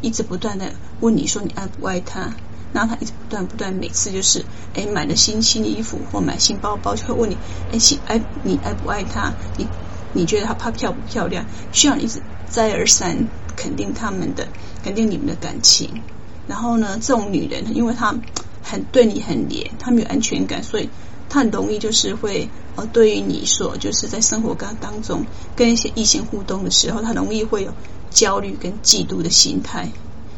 [0.00, 2.32] 一直不断的问你说你爱不爱他，
[2.72, 7.36] 然后他一直不断不断，每次就是哎买了新新衣服或买新包包，就会问你
[7.72, 9.66] 哎喜爱你爱不爱他，你
[10.12, 14.48] 你觉得他怕漂不漂亮，需要你一直再而三肯定他们的
[14.82, 16.02] 肯定你们的感情。
[16.46, 18.14] 然后呢，这种女人因为她
[18.62, 20.88] 很对你很黏，她没有安全感，所以。
[21.28, 25.24] 他很容易就是会呃，对于你所，就是在生活当当中
[25.56, 27.72] 跟一些异性互动的时候，他容易会有
[28.10, 29.90] 焦虑跟嫉妒的心态。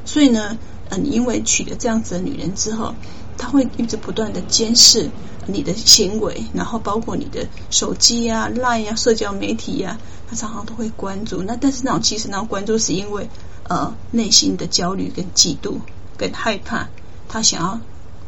[0.05, 0.57] 所以呢，
[0.89, 2.95] 呃，因为娶了这样子的女人之后，
[3.37, 5.11] 他会一直不断的监视
[5.47, 11.43] 你的行为，然后包括你的手机呀、啊、LINE 呀、社交媒体呀、啊，他常常都会关注。
[11.43, 13.29] 那但是那种其实那种关注是因为
[13.69, 15.75] 呃内心的焦虑跟嫉妒
[16.17, 16.89] 跟害怕，
[17.29, 17.81] 他想要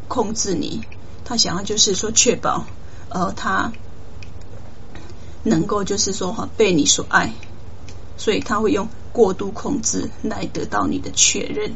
[0.07, 0.81] 控制你。
[1.33, 2.67] 他想要就是说确保，
[3.09, 3.71] 呃，他
[5.41, 7.33] 能够就是说哈被你所爱，
[8.17, 11.73] 所以他会用过度控制来得到你的确认。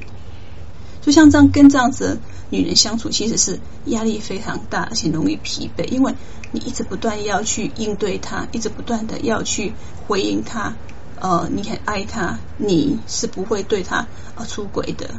[1.01, 2.17] 就像这样跟这样子的
[2.51, 6.13] 女人相处，其实是压力非常大，而且容易疲惫，因为
[6.51, 9.73] 你一直不断要去应对她，一直不断的要去
[10.07, 10.75] 回应她，
[11.19, 15.09] 呃，你很爱她，你是不会对她呃出轨的。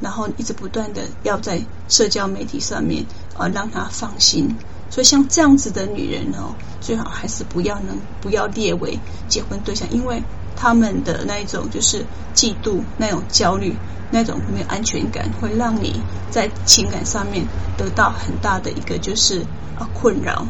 [0.00, 3.04] 然后一直不断的要在社交媒体上面
[3.38, 4.56] 呃让他放心。
[4.90, 8.98] 所以像这样子的女人哦，最好还是不要能不要列为
[9.28, 10.22] 结婚对象，因为
[10.56, 13.74] 他们的那一种就是嫉妒、那种焦虑、
[14.10, 17.46] 那种没有安全感，会让你在情感上面
[17.76, 19.42] 得到很大的一个就是
[19.78, 20.46] 啊困扰。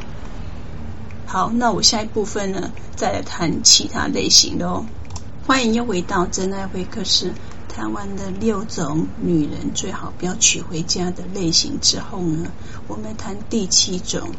[1.27, 4.87] 好，那我下一部分呢，再来谈其他类型的哦。
[5.46, 7.33] 欢迎又回到真爱会客室，
[7.79, 12.51] 谈完的六种女人最好不要娶回家的类型之后呢，
[12.88, 14.31] 我们谈第七种。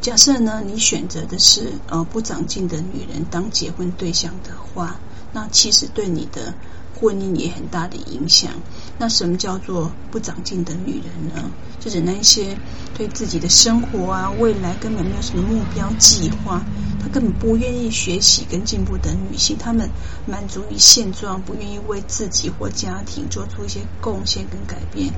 [0.00, 4.98] 假设呢，你选择的是呃不长进的女人当结婚对象的话，
[5.32, 6.52] 那其实对你的
[7.00, 8.50] 婚姻也很大的影响。
[8.98, 11.50] 那什么叫做不长进的女人呢？
[11.78, 12.58] 就是那些
[12.96, 16.60] 对自己的生活啊、未来根本没有什么目标计划，
[17.00, 19.56] 她根本不愿意学习跟进步的女性。
[19.56, 19.88] 她们
[20.26, 25.12] 满足于现状，不愿意为自己或家庭做出一些贡献跟改变。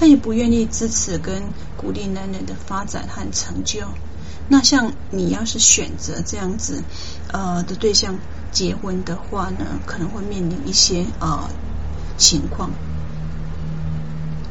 [0.00, 1.42] 她也不愿意支持跟
[1.76, 3.80] 鼓励男人的发展和成就。
[4.48, 6.82] 那像你要是选择这样子
[7.32, 8.16] 呃的对象
[8.50, 11.50] 结婚的话呢，可能会面临一些呃
[12.16, 12.70] 情况，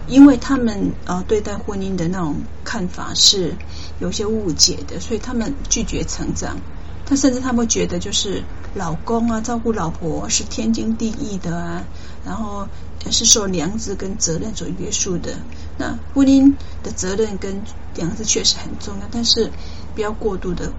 [0.07, 3.55] 因为他们呃对待婚姻的那种看法是
[3.99, 6.57] 有些误解的，所以他们拒绝成长。
[7.05, 11.83] 他甚至他们觉得就是老公啊照顾老婆是天经地义的啊，
[12.25, 12.67] 然后
[13.11, 15.37] 是受良知跟责任所约束的。
[15.77, 17.61] 那婚姻的责任跟
[17.95, 19.51] 良知确实很重要，但是。
[19.95, 20.73] 不要过度的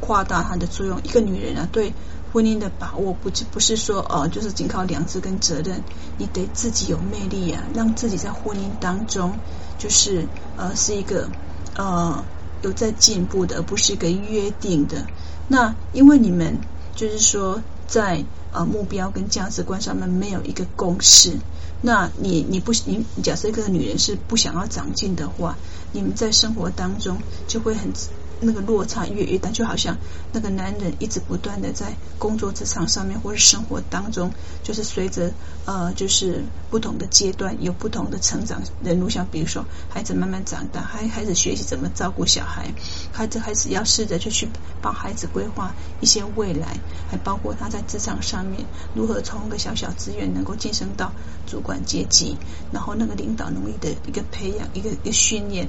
[0.00, 0.98] 夸大它的作用。
[1.04, 1.92] 一个女人啊，对
[2.32, 5.82] 婚姻的把握不不是说哦、呃，就是仅靠良知跟责任，
[6.18, 9.32] 你得自己有魅力啊，让自己在婚姻当中
[9.78, 11.28] 就是呃是一个
[11.76, 12.24] 呃
[12.62, 15.06] 有在进步的，而不是一个约定的。
[15.48, 16.58] 那因为你们
[16.94, 21.38] 就是说在呃目标跟价值观上面没有一个共识，
[21.80, 25.56] 那你你不你假设一个女人是不想要长进的话，
[25.92, 27.90] 你们在生活当中就会很。
[28.40, 29.96] 那个落差越越大，就好像
[30.32, 34.30] 那个男人一直不断的在工作职场上面，或者生活当中，
[34.62, 35.32] 就是随着
[35.64, 42.72] 呃，就是不同的阶段有不同的成长人如，像比如说孩子慢慢长大，还开始学习怎么照顾小孩，
[43.12, 44.48] 孩子开始要试着就去
[44.80, 46.78] 帮孩子规划一些未来，
[47.10, 51.12] 还包括他在职场上面如何从一个小小职员能够晋升到
[51.46, 52.36] 主管阶级，
[52.72, 55.68] 然后那个领导能力的一个培养，一个一个训练。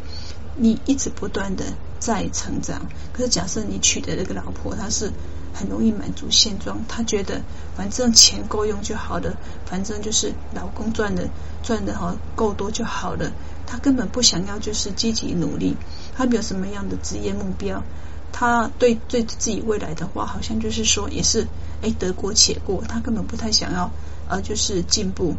[0.61, 1.63] 你一直不断的
[1.99, 2.81] 在成长，
[3.13, 5.11] 可是假设你娶的那个老婆，她是
[5.53, 7.41] 很容易满足现状，她觉得
[7.75, 11.29] 反正钱够用就好了，反正就是老公赚的
[11.61, 13.31] 赚的哈够多就好了，
[13.67, 15.75] 她根本不想要就是积极努力，
[16.15, 17.83] 她没有什么样的职业目标，
[18.31, 21.47] 她对对自己未来的话，好像就是说也是
[21.81, 23.91] 哎得过且过，她根本不太想要
[24.29, 25.35] 呃就是进步。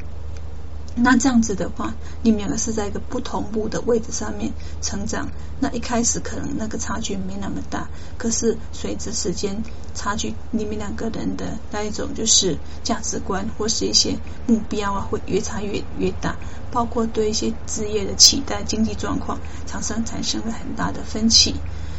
[1.03, 5.29] 那这样子的话，你们两个是在一个不同步的位置上面成长。
[5.59, 9.63] 那一开始可能那个差距没那么大，可是随着时间
[9.95, 16.37] 差距，你们两个人的那一种就是价值观或是一些目标啊，会越差越越大。
[16.73, 21.57] 包括对一些职业的期待、经济状况，产生产生了很大的分歧。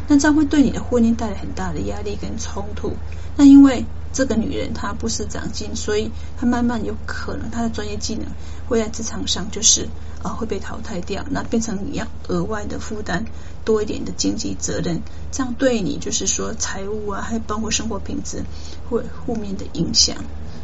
[0.08, 2.94] 那这样会对你的婚姻带来很大的压力跟冲突。
[3.36, 8.26] 那因为这个女人她不是长进，所以她慢慢有可能她的专业技能
[8.68, 9.84] 会在职场上就是
[10.22, 13.26] 啊、呃、会被淘汰掉，那变成你要额外的负担
[13.64, 18.44] 多一点的经济责任，这样对你就是说财务啊，还包括生活品质
[18.90, 20.18] 会负面的影响。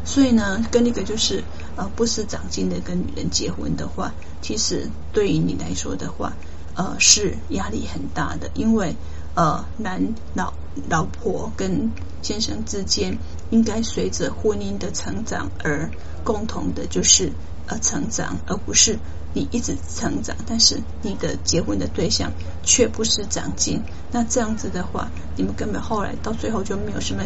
[0.04, 1.44] 所以呢，跟那个就是
[1.76, 6.34] 呃不思长进的一个女人结婚的话，其实对于你来说的话，
[6.76, 8.96] 呃是压力很大的，因为
[9.36, 10.54] 呃男老
[10.90, 13.18] 老婆跟先生之间
[13.50, 15.90] 应该随着婚姻的成长而
[16.24, 17.32] 共同的，就是
[17.68, 19.00] 呃成长，而不是
[19.34, 22.32] 你一直成长，但是你的结婚的对象
[22.64, 23.82] 却不思长进。
[24.12, 27.24] 那这样子的话，你们根本后来到最后就没有什么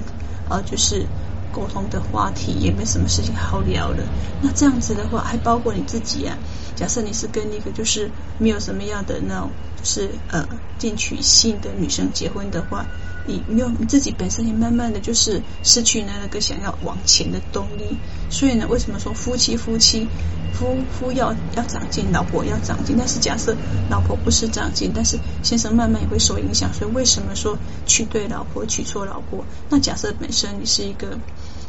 [0.49, 1.07] 呃，就是
[1.51, 4.03] 沟通的话题，也没什么事情好聊了。
[4.41, 6.37] 那这样子的话，还包括你自己啊。
[6.75, 10.47] 假设你是跟一个就是没有什么样的那种，就是呃
[10.77, 12.87] 进取性的女生结婚的话。
[13.25, 17.97] 你没有你自己本身也慢慢的就是失去那个想要往前的动力，
[18.29, 20.07] 所以呢，为什么说夫妻夫妻
[20.53, 22.95] 夫夫要要长进，老婆要长进？
[22.97, 23.55] 但是假设
[23.89, 29.45] 老婆不是长进，但是先生慢慢也会受影响，所以为什么说娶对老婆娶错老婆？
[29.69, 31.17] 那假设本身你是一个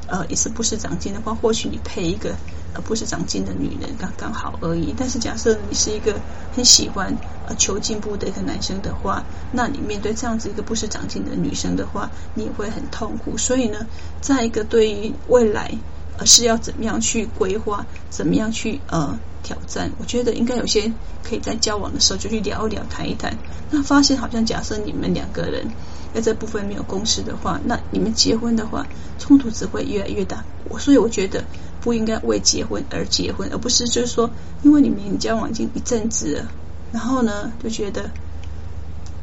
[0.09, 2.35] 呃也是不是长进的话，或许你配一个。
[2.75, 4.95] 而不是长进的女人刚刚好而已。
[4.97, 6.21] 但是假设你是一个
[6.55, 7.17] 很喜欢
[7.47, 13.37] 呃求进步的一个男生的话，那你面对这样子一个不是长进的女生的话，你也会很痛苦。
[13.37, 13.87] 所以呢，
[14.21, 15.73] 在一个对于未来
[16.19, 19.91] 而是要怎么样去规划，怎么样去呃挑战。
[19.99, 20.93] 我觉得应该有些
[21.23, 23.37] 可以在交往的时候就去聊一聊、谈一谈。
[23.71, 25.67] 那发现好像假设你们两个人
[26.15, 28.87] 在这部分没有共识的话，那你们结婚的话，
[29.19, 30.45] 冲突只会越来越大。
[30.69, 31.45] 我所以我觉得
[31.83, 34.31] 不应该为结婚而结婚，而不是就是说，
[34.63, 36.49] 因为你们交往已经一阵子了，
[36.93, 38.09] 然后呢就觉得。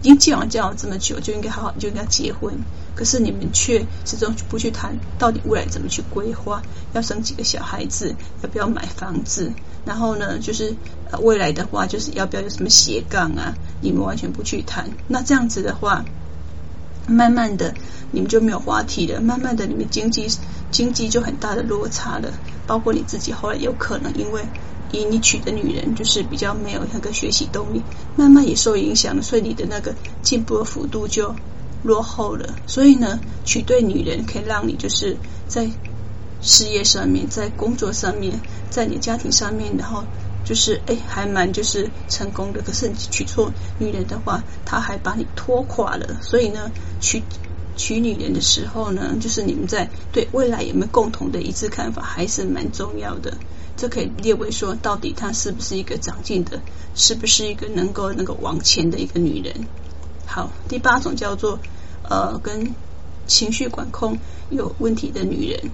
[0.01, 2.53] 已经交往交往这么久，就应该好好就应该结婚。
[2.95, 6.61] 可是你们却始终不去谈到底未来怎么去规划，
[6.93, 9.51] 要生几个小孩子，要不要买房子？
[9.83, 10.73] 然后呢，就是
[11.19, 13.53] 未来的话，就是要不要有什么斜杠啊？
[13.81, 14.89] 你们完全不去谈。
[15.09, 16.05] 那这样子的话，
[17.09, 17.73] 慢慢的
[18.11, 19.19] 你们就没有话题了。
[19.19, 20.27] 慢慢的，你们经济
[20.71, 22.31] 经济就很大的落差了。
[22.67, 24.41] 包括你自己后来有可能因为。
[24.91, 27.83] 以你娶的女人就是比较没有那个学习动力，
[28.15, 29.93] 慢慢也受影响了，所以你的那个
[30.23, 31.35] 进步的幅度就
[31.83, 32.55] 落后了。
[32.65, 35.15] 所以呢，娶对女人可以让你就是
[35.47, 35.69] 在
[36.41, 38.39] 事业上面、在工作上面、
[38.71, 40.03] 在你家庭上面，然后
[40.49, 42.63] 就是哎还蛮就是成功的。
[42.63, 46.17] 可是你娶错女人的话，她还把你拖垮了。
[46.23, 47.21] 所以呢，娶
[47.77, 53.37] 娶女人的时候呢，就是你们在对未来有没有共同的一致看法，还是蛮重要的。
[53.77, 56.59] 这可以列为说，到底她是不是一个长进的，
[56.95, 59.67] 是不是一个能够能够往前的一个女人？
[60.25, 61.59] 好，第八种叫做
[62.09, 62.73] 呃，跟
[63.27, 64.17] 情绪管控
[64.49, 65.69] 有问题的女人。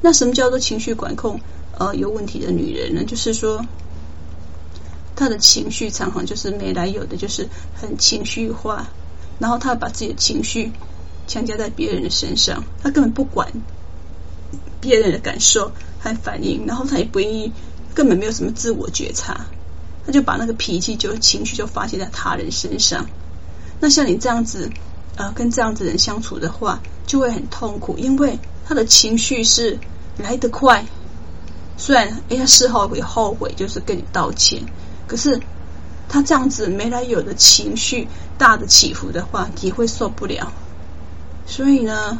[0.00, 1.40] 那什么叫做情绪管控
[1.78, 3.04] 呃有问题的女人呢？
[3.04, 3.64] 就是说，
[5.16, 8.86] 她的情绪常常就是没来由的，就是很情绪化，
[9.38, 10.72] 然后她把自己的情绪
[11.26, 13.50] 强加在别人的身上，她根本不管
[14.80, 15.72] 别人的感受。
[16.04, 17.50] 和反应，然后她也不愿意，
[17.94, 19.46] 根本没有什么自我觉察，
[20.04, 23.06] 她就把那个脾气就情绪就发泄在他人身上。
[23.80, 24.70] 那像你这样子，
[25.16, 29.78] 呃，跟这样子人相处的话，就会很痛苦，因为他的情绪是
[30.18, 30.84] 来得快，
[31.76, 34.62] 虽然哎呀事后会后悔，就是跟你道歉，
[35.06, 35.40] 可是
[36.08, 38.08] 他这样子没来由的情绪
[38.38, 40.52] 大的起伏的话，也会受不了。
[41.46, 42.18] 所以呢。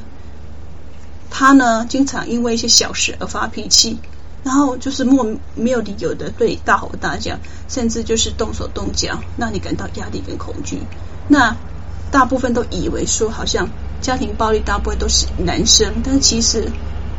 [1.36, 3.98] 他呢，经常因为一些小事而发脾气，
[4.44, 5.26] 然后就是莫
[5.56, 7.36] 没有理由的对你大吼大叫，
[7.66, 10.78] 甚至就是动手动脚，让你感到压力跟恐惧。
[11.26, 11.56] 那
[12.12, 13.68] 大部分都以为说，好像
[14.00, 16.70] 家庭暴力大部分都是男生，但是其实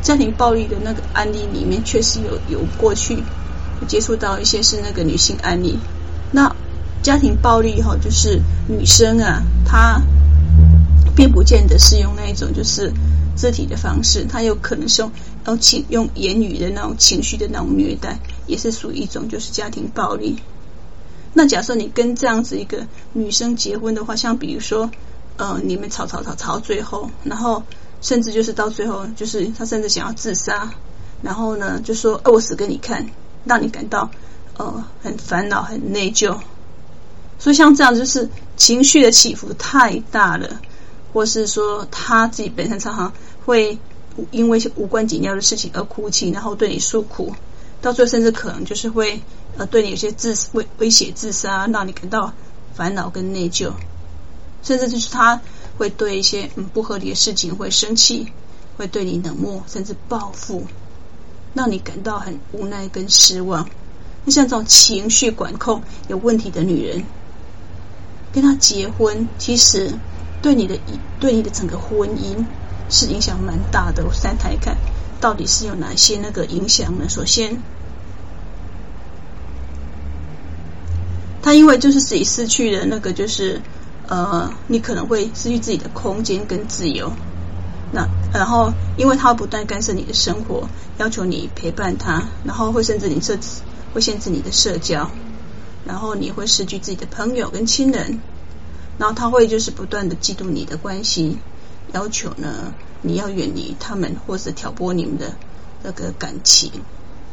[0.02, 3.22] 家庭暴力的那个案例里面，确实有有过去
[3.88, 5.78] 接触到一些是那个女性案例。
[6.32, 6.54] 那
[7.02, 10.00] 家庭暴力哈，就是女生啊，她
[11.14, 12.92] 并不见得是用那一种就是。
[13.38, 15.12] 肢体的方式，她有可能是用
[15.44, 20.38] 用 情用言语的那种情绪的那种虐待，也是属于一种就是家庭暴力。
[21.34, 24.90] 那假设你跟这样子一个女生结婚的话，像比如说，
[25.36, 27.62] 呃，你们吵吵吵吵到最后，然后
[28.00, 30.70] 甚至就是到最后，就是他甚至想要自杀，
[31.22, 33.06] 然后呢就说，呃，我死给你看，
[33.44, 34.10] 让你感到
[34.56, 36.38] 呃很烦恼、很内疚。
[37.38, 40.60] 所以像这样就是情绪的起伏太大了。
[41.12, 43.10] 或是说他自己本身常常
[43.46, 43.78] 会
[44.30, 47.34] 因为一些无关紧要的事情而哭泣，然后对你诉苦，
[47.80, 49.22] 到最后甚至可能就是会
[49.56, 52.34] 呃对你有些自威威胁自杀，让你感到
[52.74, 53.72] 烦恼跟内疚，
[54.62, 55.40] 甚至就是他
[55.78, 58.32] 会对一些嗯不合理的事情会生气，
[58.76, 60.66] 会对你冷漠，甚至报复，
[61.54, 63.68] 让你感到很无奈跟失望。
[64.24, 67.04] 那像这种情绪管控有问题的女人，
[68.32, 69.92] 跟他结婚其实。
[70.42, 70.78] 对你的
[71.18, 72.44] 对你的整个婚姻
[72.88, 74.04] 是影响蛮大的。
[74.04, 74.76] 我三台看
[75.18, 77.08] 到底是有哪些那个影响呢？
[77.08, 77.56] 首先，
[81.42, 83.60] 他因为就是自己失去了那个，就是
[84.08, 87.12] 呃，你可能会失去自己的空间跟自由。
[87.92, 93.62] 那然后，因为他不断干涉你的生活，要求你陪伴他，然后会甚至你设置
[93.94, 95.10] 会限制你的社交，
[95.86, 98.20] 然后你会失去自己的朋友跟亲人。
[98.98, 101.38] 然后他会就是不断的嫉妒你的关系，
[101.92, 105.36] 要求呢你要远离他们，或者挑拨你们的
[105.82, 106.72] 那个感情。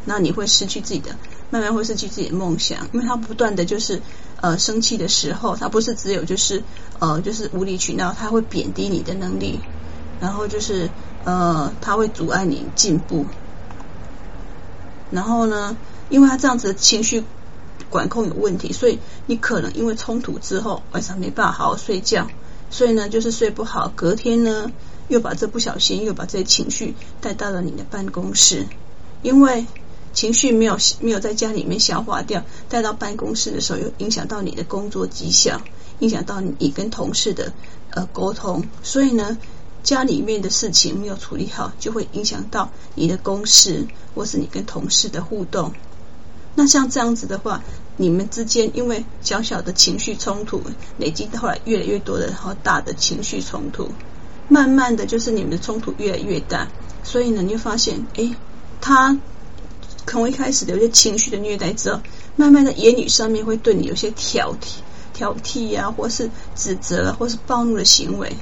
[0.06, 1.16] 那你会失去自己的，
[1.50, 4.02] 慢慢会失去自己的梦想，因为他不断的就是
[4.44, 6.64] 呃生气的时候，他不是只有就是
[7.00, 9.62] 呃就是无理取闹，他会贬低你的能力，
[10.20, 10.90] 然后就是
[11.24, 13.26] 呃他会阻碍你进步。
[15.12, 15.78] 然后呢，
[16.10, 17.24] 因为他这样子情绪。
[17.90, 22.28] 管控有问题，所以你可能因为冲突之后晚上没办法好好睡觉，
[22.72, 24.72] 所以呢就是睡不好，隔天呢
[25.10, 28.66] 又把这不小心又把这些情绪带到了你的办公室，
[29.22, 29.68] 因为
[30.14, 35.62] 情绪没有没有在家里面消化掉，带到办公室的时候又影响到你的工作绩效，
[36.00, 37.52] 影响到你跟同事的
[37.90, 39.38] 呃沟通，所以呢
[39.82, 45.74] 家里面的事情没有处理好，就会影响到你的公事，或是你跟同事的互动。
[46.56, 47.64] 那像这样子的话，
[47.98, 50.62] 你们之间因为小小的情绪冲突，
[51.00, 53.90] 累积到后来越来越多的好大的情绪冲突，
[54.48, 56.68] 慢慢的就是你们的冲突越来越大，
[57.04, 58.36] 所以呢，你就发现，哎，
[58.80, 59.18] 他
[60.06, 62.00] 从一开始的有些情绪的虐待之后，
[62.36, 64.82] 慢慢的言语上面会对你有些挑剔、
[65.14, 68.36] 挑剔呀、或是指责，或是暴怒的行为，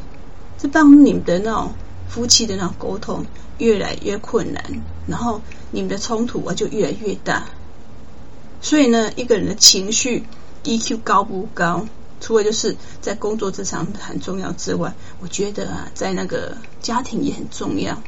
[0.58, 1.72] 这帮你们的那种
[2.10, 3.26] 夫妻的那种沟通
[3.58, 4.64] 越来越困难，
[5.08, 5.42] 然后
[5.72, 7.46] 你们的冲突啊就越来越大。
[8.62, 10.24] 所以呢，一个人的情绪
[10.66, 11.88] EQ 高不高，
[12.20, 18.02] 除了就是在工作职场很重要之外，我觉得啊，在那个家庭也很重要。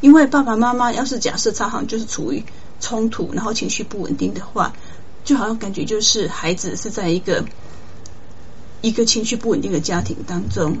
[0.00, 2.44] 因为爸爸妈妈要是假设他好像就是处于
[2.80, 4.72] 冲突，然后情绪不稳定的话，
[5.24, 7.44] 就好像感觉就是孩子是在一个
[8.80, 10.78] 一个情绪不稳定的家庭当中。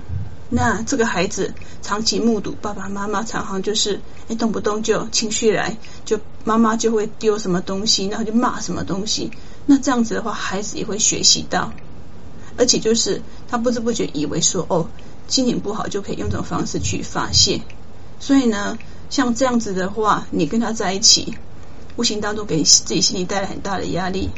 [0.50, 1.52] 那这个孩子
[1.82, 9.30] 长期目睹爸爸妈妈常常就是哎动不动就情绪来，就妈妈就会丢什么东西，然后就骂什么东西。
[9.66, 11.72] 那这样子的话，孩子也会学习到，
[12.56, 14.88] 而且就是他不知不觉以为说哦，
[15.26, 17.60] 心情不好就可以用这种方式去发泄。
[18.18, 18.78] 所以呢，
[19.10, 21.34] 像这样子的话，你跟他在一起，
[21.96, 24.30] 无形当中给你自己心里带来很大的压力。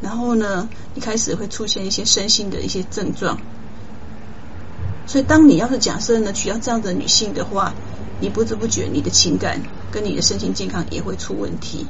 [0.00, 3.38] 然后呢，一开始会出现一些身心的一些症状。
[5.06, 7.74] 所以，当你要是假设呢，娶到这样的女性的话，
[8.20, 11.86] 你不知不觉你的情感跟你的身心健康也会出问题。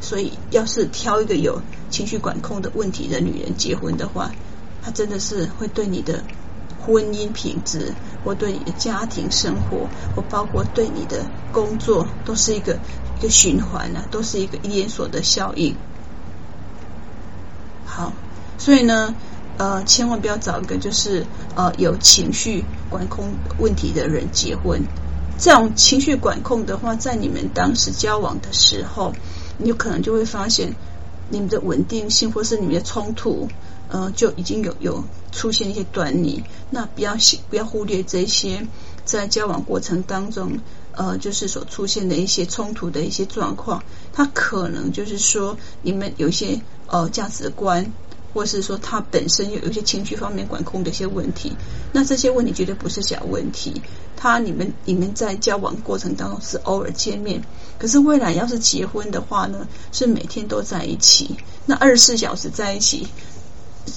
[0.00, 1.60] 所以，要是挑一个有
[1.90, 4.32] 情绪管控的问题的女人结婚的话，
[4.82, 6.24] 她真的是会对你的
[6.84, 12.78] 婚姻品质，或对你的家庭生活，或包括对你的工作，都是一个
[13.18, 15.76] 一个循环啊，都是一个连锁的效应。
[17.86, 18.12] 好，
[18.58, 19.14] 所以呢。
[19.58, 23.28] 呃，千万不要找一个就是呃有情绪管控
[23.58, 24.82] 问题的人结婚。
[25.38, 29.12] 这种情绪管控的话，在你们当时交往的时候，
[29.58, 30.74] 你有可能就会发现
[31.28, 33.46] 你们的稳定性或是你们的冲突，
[33.92, 36.42] 呃，就已经有有出现一些端倪。
[36.70, 37.14] 那不要
[37.50, 38.66] 不要忽略这些
[39.04, 40.58] 在交往过程当中，
[40.92, 43.84] 呃，就是所出现的一些冲突的一些状况，
[44.14, 47.92] 它可能就是说你们有一些呃价值观。
[48.34, 51.52] 或是说他本身有有一些情绪方面管控的一些问题，
[51.92, 53.82] 那这些问题绝对不是小问题。
[54.16, 57.42] 他你们你们在交往过程当中是偶尔见面，
[57.78, 61.36] 可是未来要是结婚的话呢，是每天都在一起，
[61.66, 63.06] 那二十四小时在一起。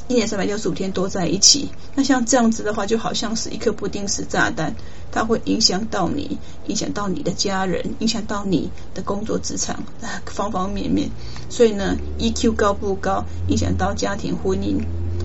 [0.07, 4.75] 一年三百六十五天都在一起，那像这样子的话，就好像是一颗不定时炸弹，
[5.11, 9.83] 它会影响到你，影响到你的家人，影响到你的工作职场
[10.25, 11.09] 方方面面。
[11.49, 14.79] 所以呢，EQ 高不高，影响到家庭婚姻，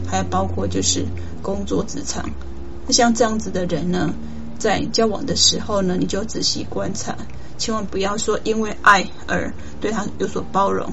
[0.06, 1.06] 还有包括就是
[1.42, 2.28] 工作职场。
[2.86, 4.12] 那像这样子的人呢，
[4.58, 7.16] 在交往的时候呢，你就仔细观察，
[7.56, 10.92] 千万不要说因为爱而对他有所包容，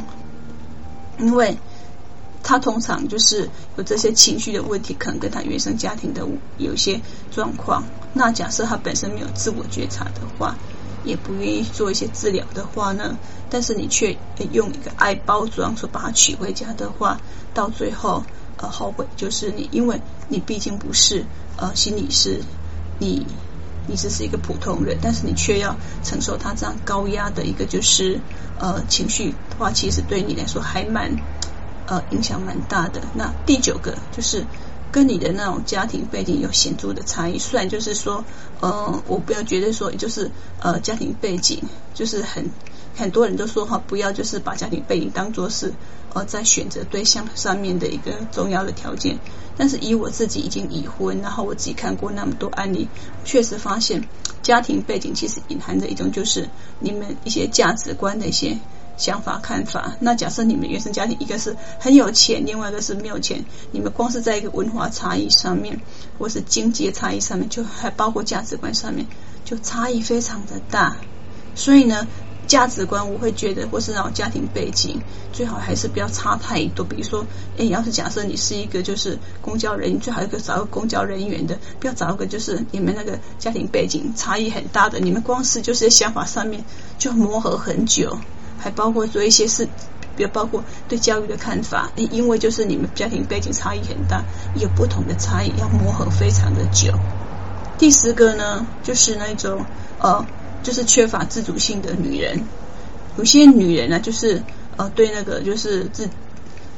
[1.20, 1.58] 因为。
[2.48, 6.26] 他通常就是有这些情绪的问题，可能跟他原生家庭的
[6.58, 7.84] 有些状况。
[8.14, 10.56] 那假设他本身没有自我觉察的话，
[11.04, 13.18] 也不愿意做一些治疗的话呢，
[13.50, 14.18] 但是你却
[14.54, 17.20] 用一个爱包装说把他娶回家的话，
[17.54, 18.24] 到最后
[18.60, 21.26] 呃后悔就是你，因为你毕竟不是
[21.58, 22.42] 呃心理师，
[22.98, 23.28] 你
[23.88, 28.22] 你只是一个普通人，但是你却要承受他这样高压的一个就是
[28.58, 31.12] 呃情绪的话，其实对你来说还蛮。
[31.88, 33.02] 呃，影响蛮大的。
[33.14, 34.46] 那第九个就是
[34.92, 37.40] 跟你的那种家庭背景有显著的差异。
[37.40, 38.26] 虽然就是说，
[38.60, 40.30] 呃，我不要觉得说，就是
[40.60, 41.64] 呃，家庭背景
[41.94, 42.52] 就是很
[42.96, 45.74] 很多人都说哈，不要就是把家庭背景当做是
[46.14, 49.20] 呃在选择对象上面的一个重要的条件。
[49.56, 52.90] 但是以我自己已经已婚，然后我自己看过那么多案例，
[53.24, 54.08] 确实发现
[54.44, 58.58] 家庭背景其实隐含着一种就是你们一些价值观的一些。
[58.98, 65.80] 想法看法，那假设你们原生家庭一个是很有钱，另外一个是没有钱，你们光是在一个文化差异上面，
[66.18, 69.06] 或是经济差异上面，就还包括价值观上面，
[69.46, 70.98] 就差异非常的大。
[71.54, 72.08] 所以呢，
[72.48, 76.86] 价值观我会觉得，或是让家庭背景，最好还是不要差太多。
[76.86, 77.26] 比如说，
[77.58, 86.64] 哎，要是假设你是一个就是公交人员，最好一个找个公交人员的，不要找一个就是你们那个家庭背景差异很大的，你们光是就是想法上面
[86.98, 88.18] 就磨合很久。
[88.58, 89.68] 还包括做一些事，
[90.16, 96.92] 比如包括对教育的看法，因为就是你们家庭背景差异很大，有不同的差异，要磨合非常的久。
[97.78, 99.66] 第十个呢，就是那种
[100.00, 100.26] 呃，
[100.64, 102.44] 就是缺乏自主性的女人。
[103.18, 104.42] 有些女人呢，就是
[104.78, 106.10] 呃，对那个就是自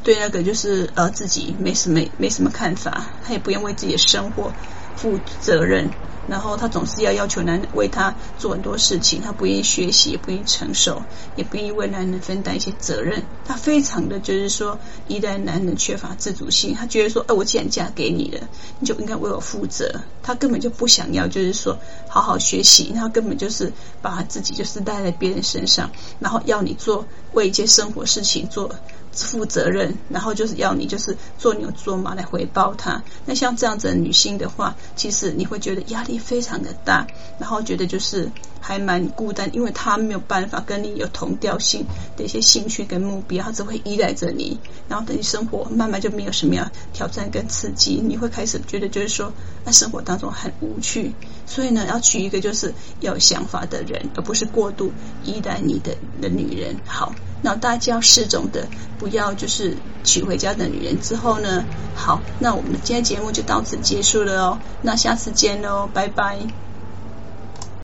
[0.03, 4.53] 对那个就是呃自己没什么没什么看法，她也不愿为自己的生活
[5.01, 5.89] 负责任。
[6.27, 11.01] 然后她总是要要求男人为她做很多事情，她不愿意学习，也不愿意承受，
[11.35, 13.23] 也不愿意为男人分担一些责任。
[13.43, 14.77] 她非常的就是说
[15.07, 16.75] 依赖男人，缺乏自主性。
[16.75, 18.47] 她觉得说，哎，我既然嫁给你了，
[18.79, 20.01] 你就应该为我负责。
[20.21, 22.93] 她根本就不想要，就是说好好学习。
[22.93, 23.73] 她根本就是
[24.03, 25.89] 把她自己就是带在别人身上，
[26.19, 28.69] 然后要你做为一些生活事情做。
[29.11, 33.03] 负责任，然后就是要你就是做牛做马来回报他。
[33.25, 37.07] 那像这样子的女性的话，其实你会觉得压力非常的大，
[37.39, 41.85] 然后觉得就是还蛮孤单，因为他没有办法跟你有同调性
[42.17, 49.33] 的一些兴趣跟目标，他只会依赖着你，然后等你生活慢慢就没有什么样挑战跟刺激，你会开始觉得就是说，
[49.65, 51.13] 在生活当中很无趣。
[51.45, 54.91] 所以呢，要娶一个就是有想法的人，而不是过度
[55.23, 56.75] 依赖你的的女人。
[56.85, 57.13] 好。
[57.41, 61.63] 那大家要试种的，不要就是娶回家的女人之后呢，
[61.95, 66.68] 好，那我们今天节目就到此结束了哦，那下次见喽，拜拜。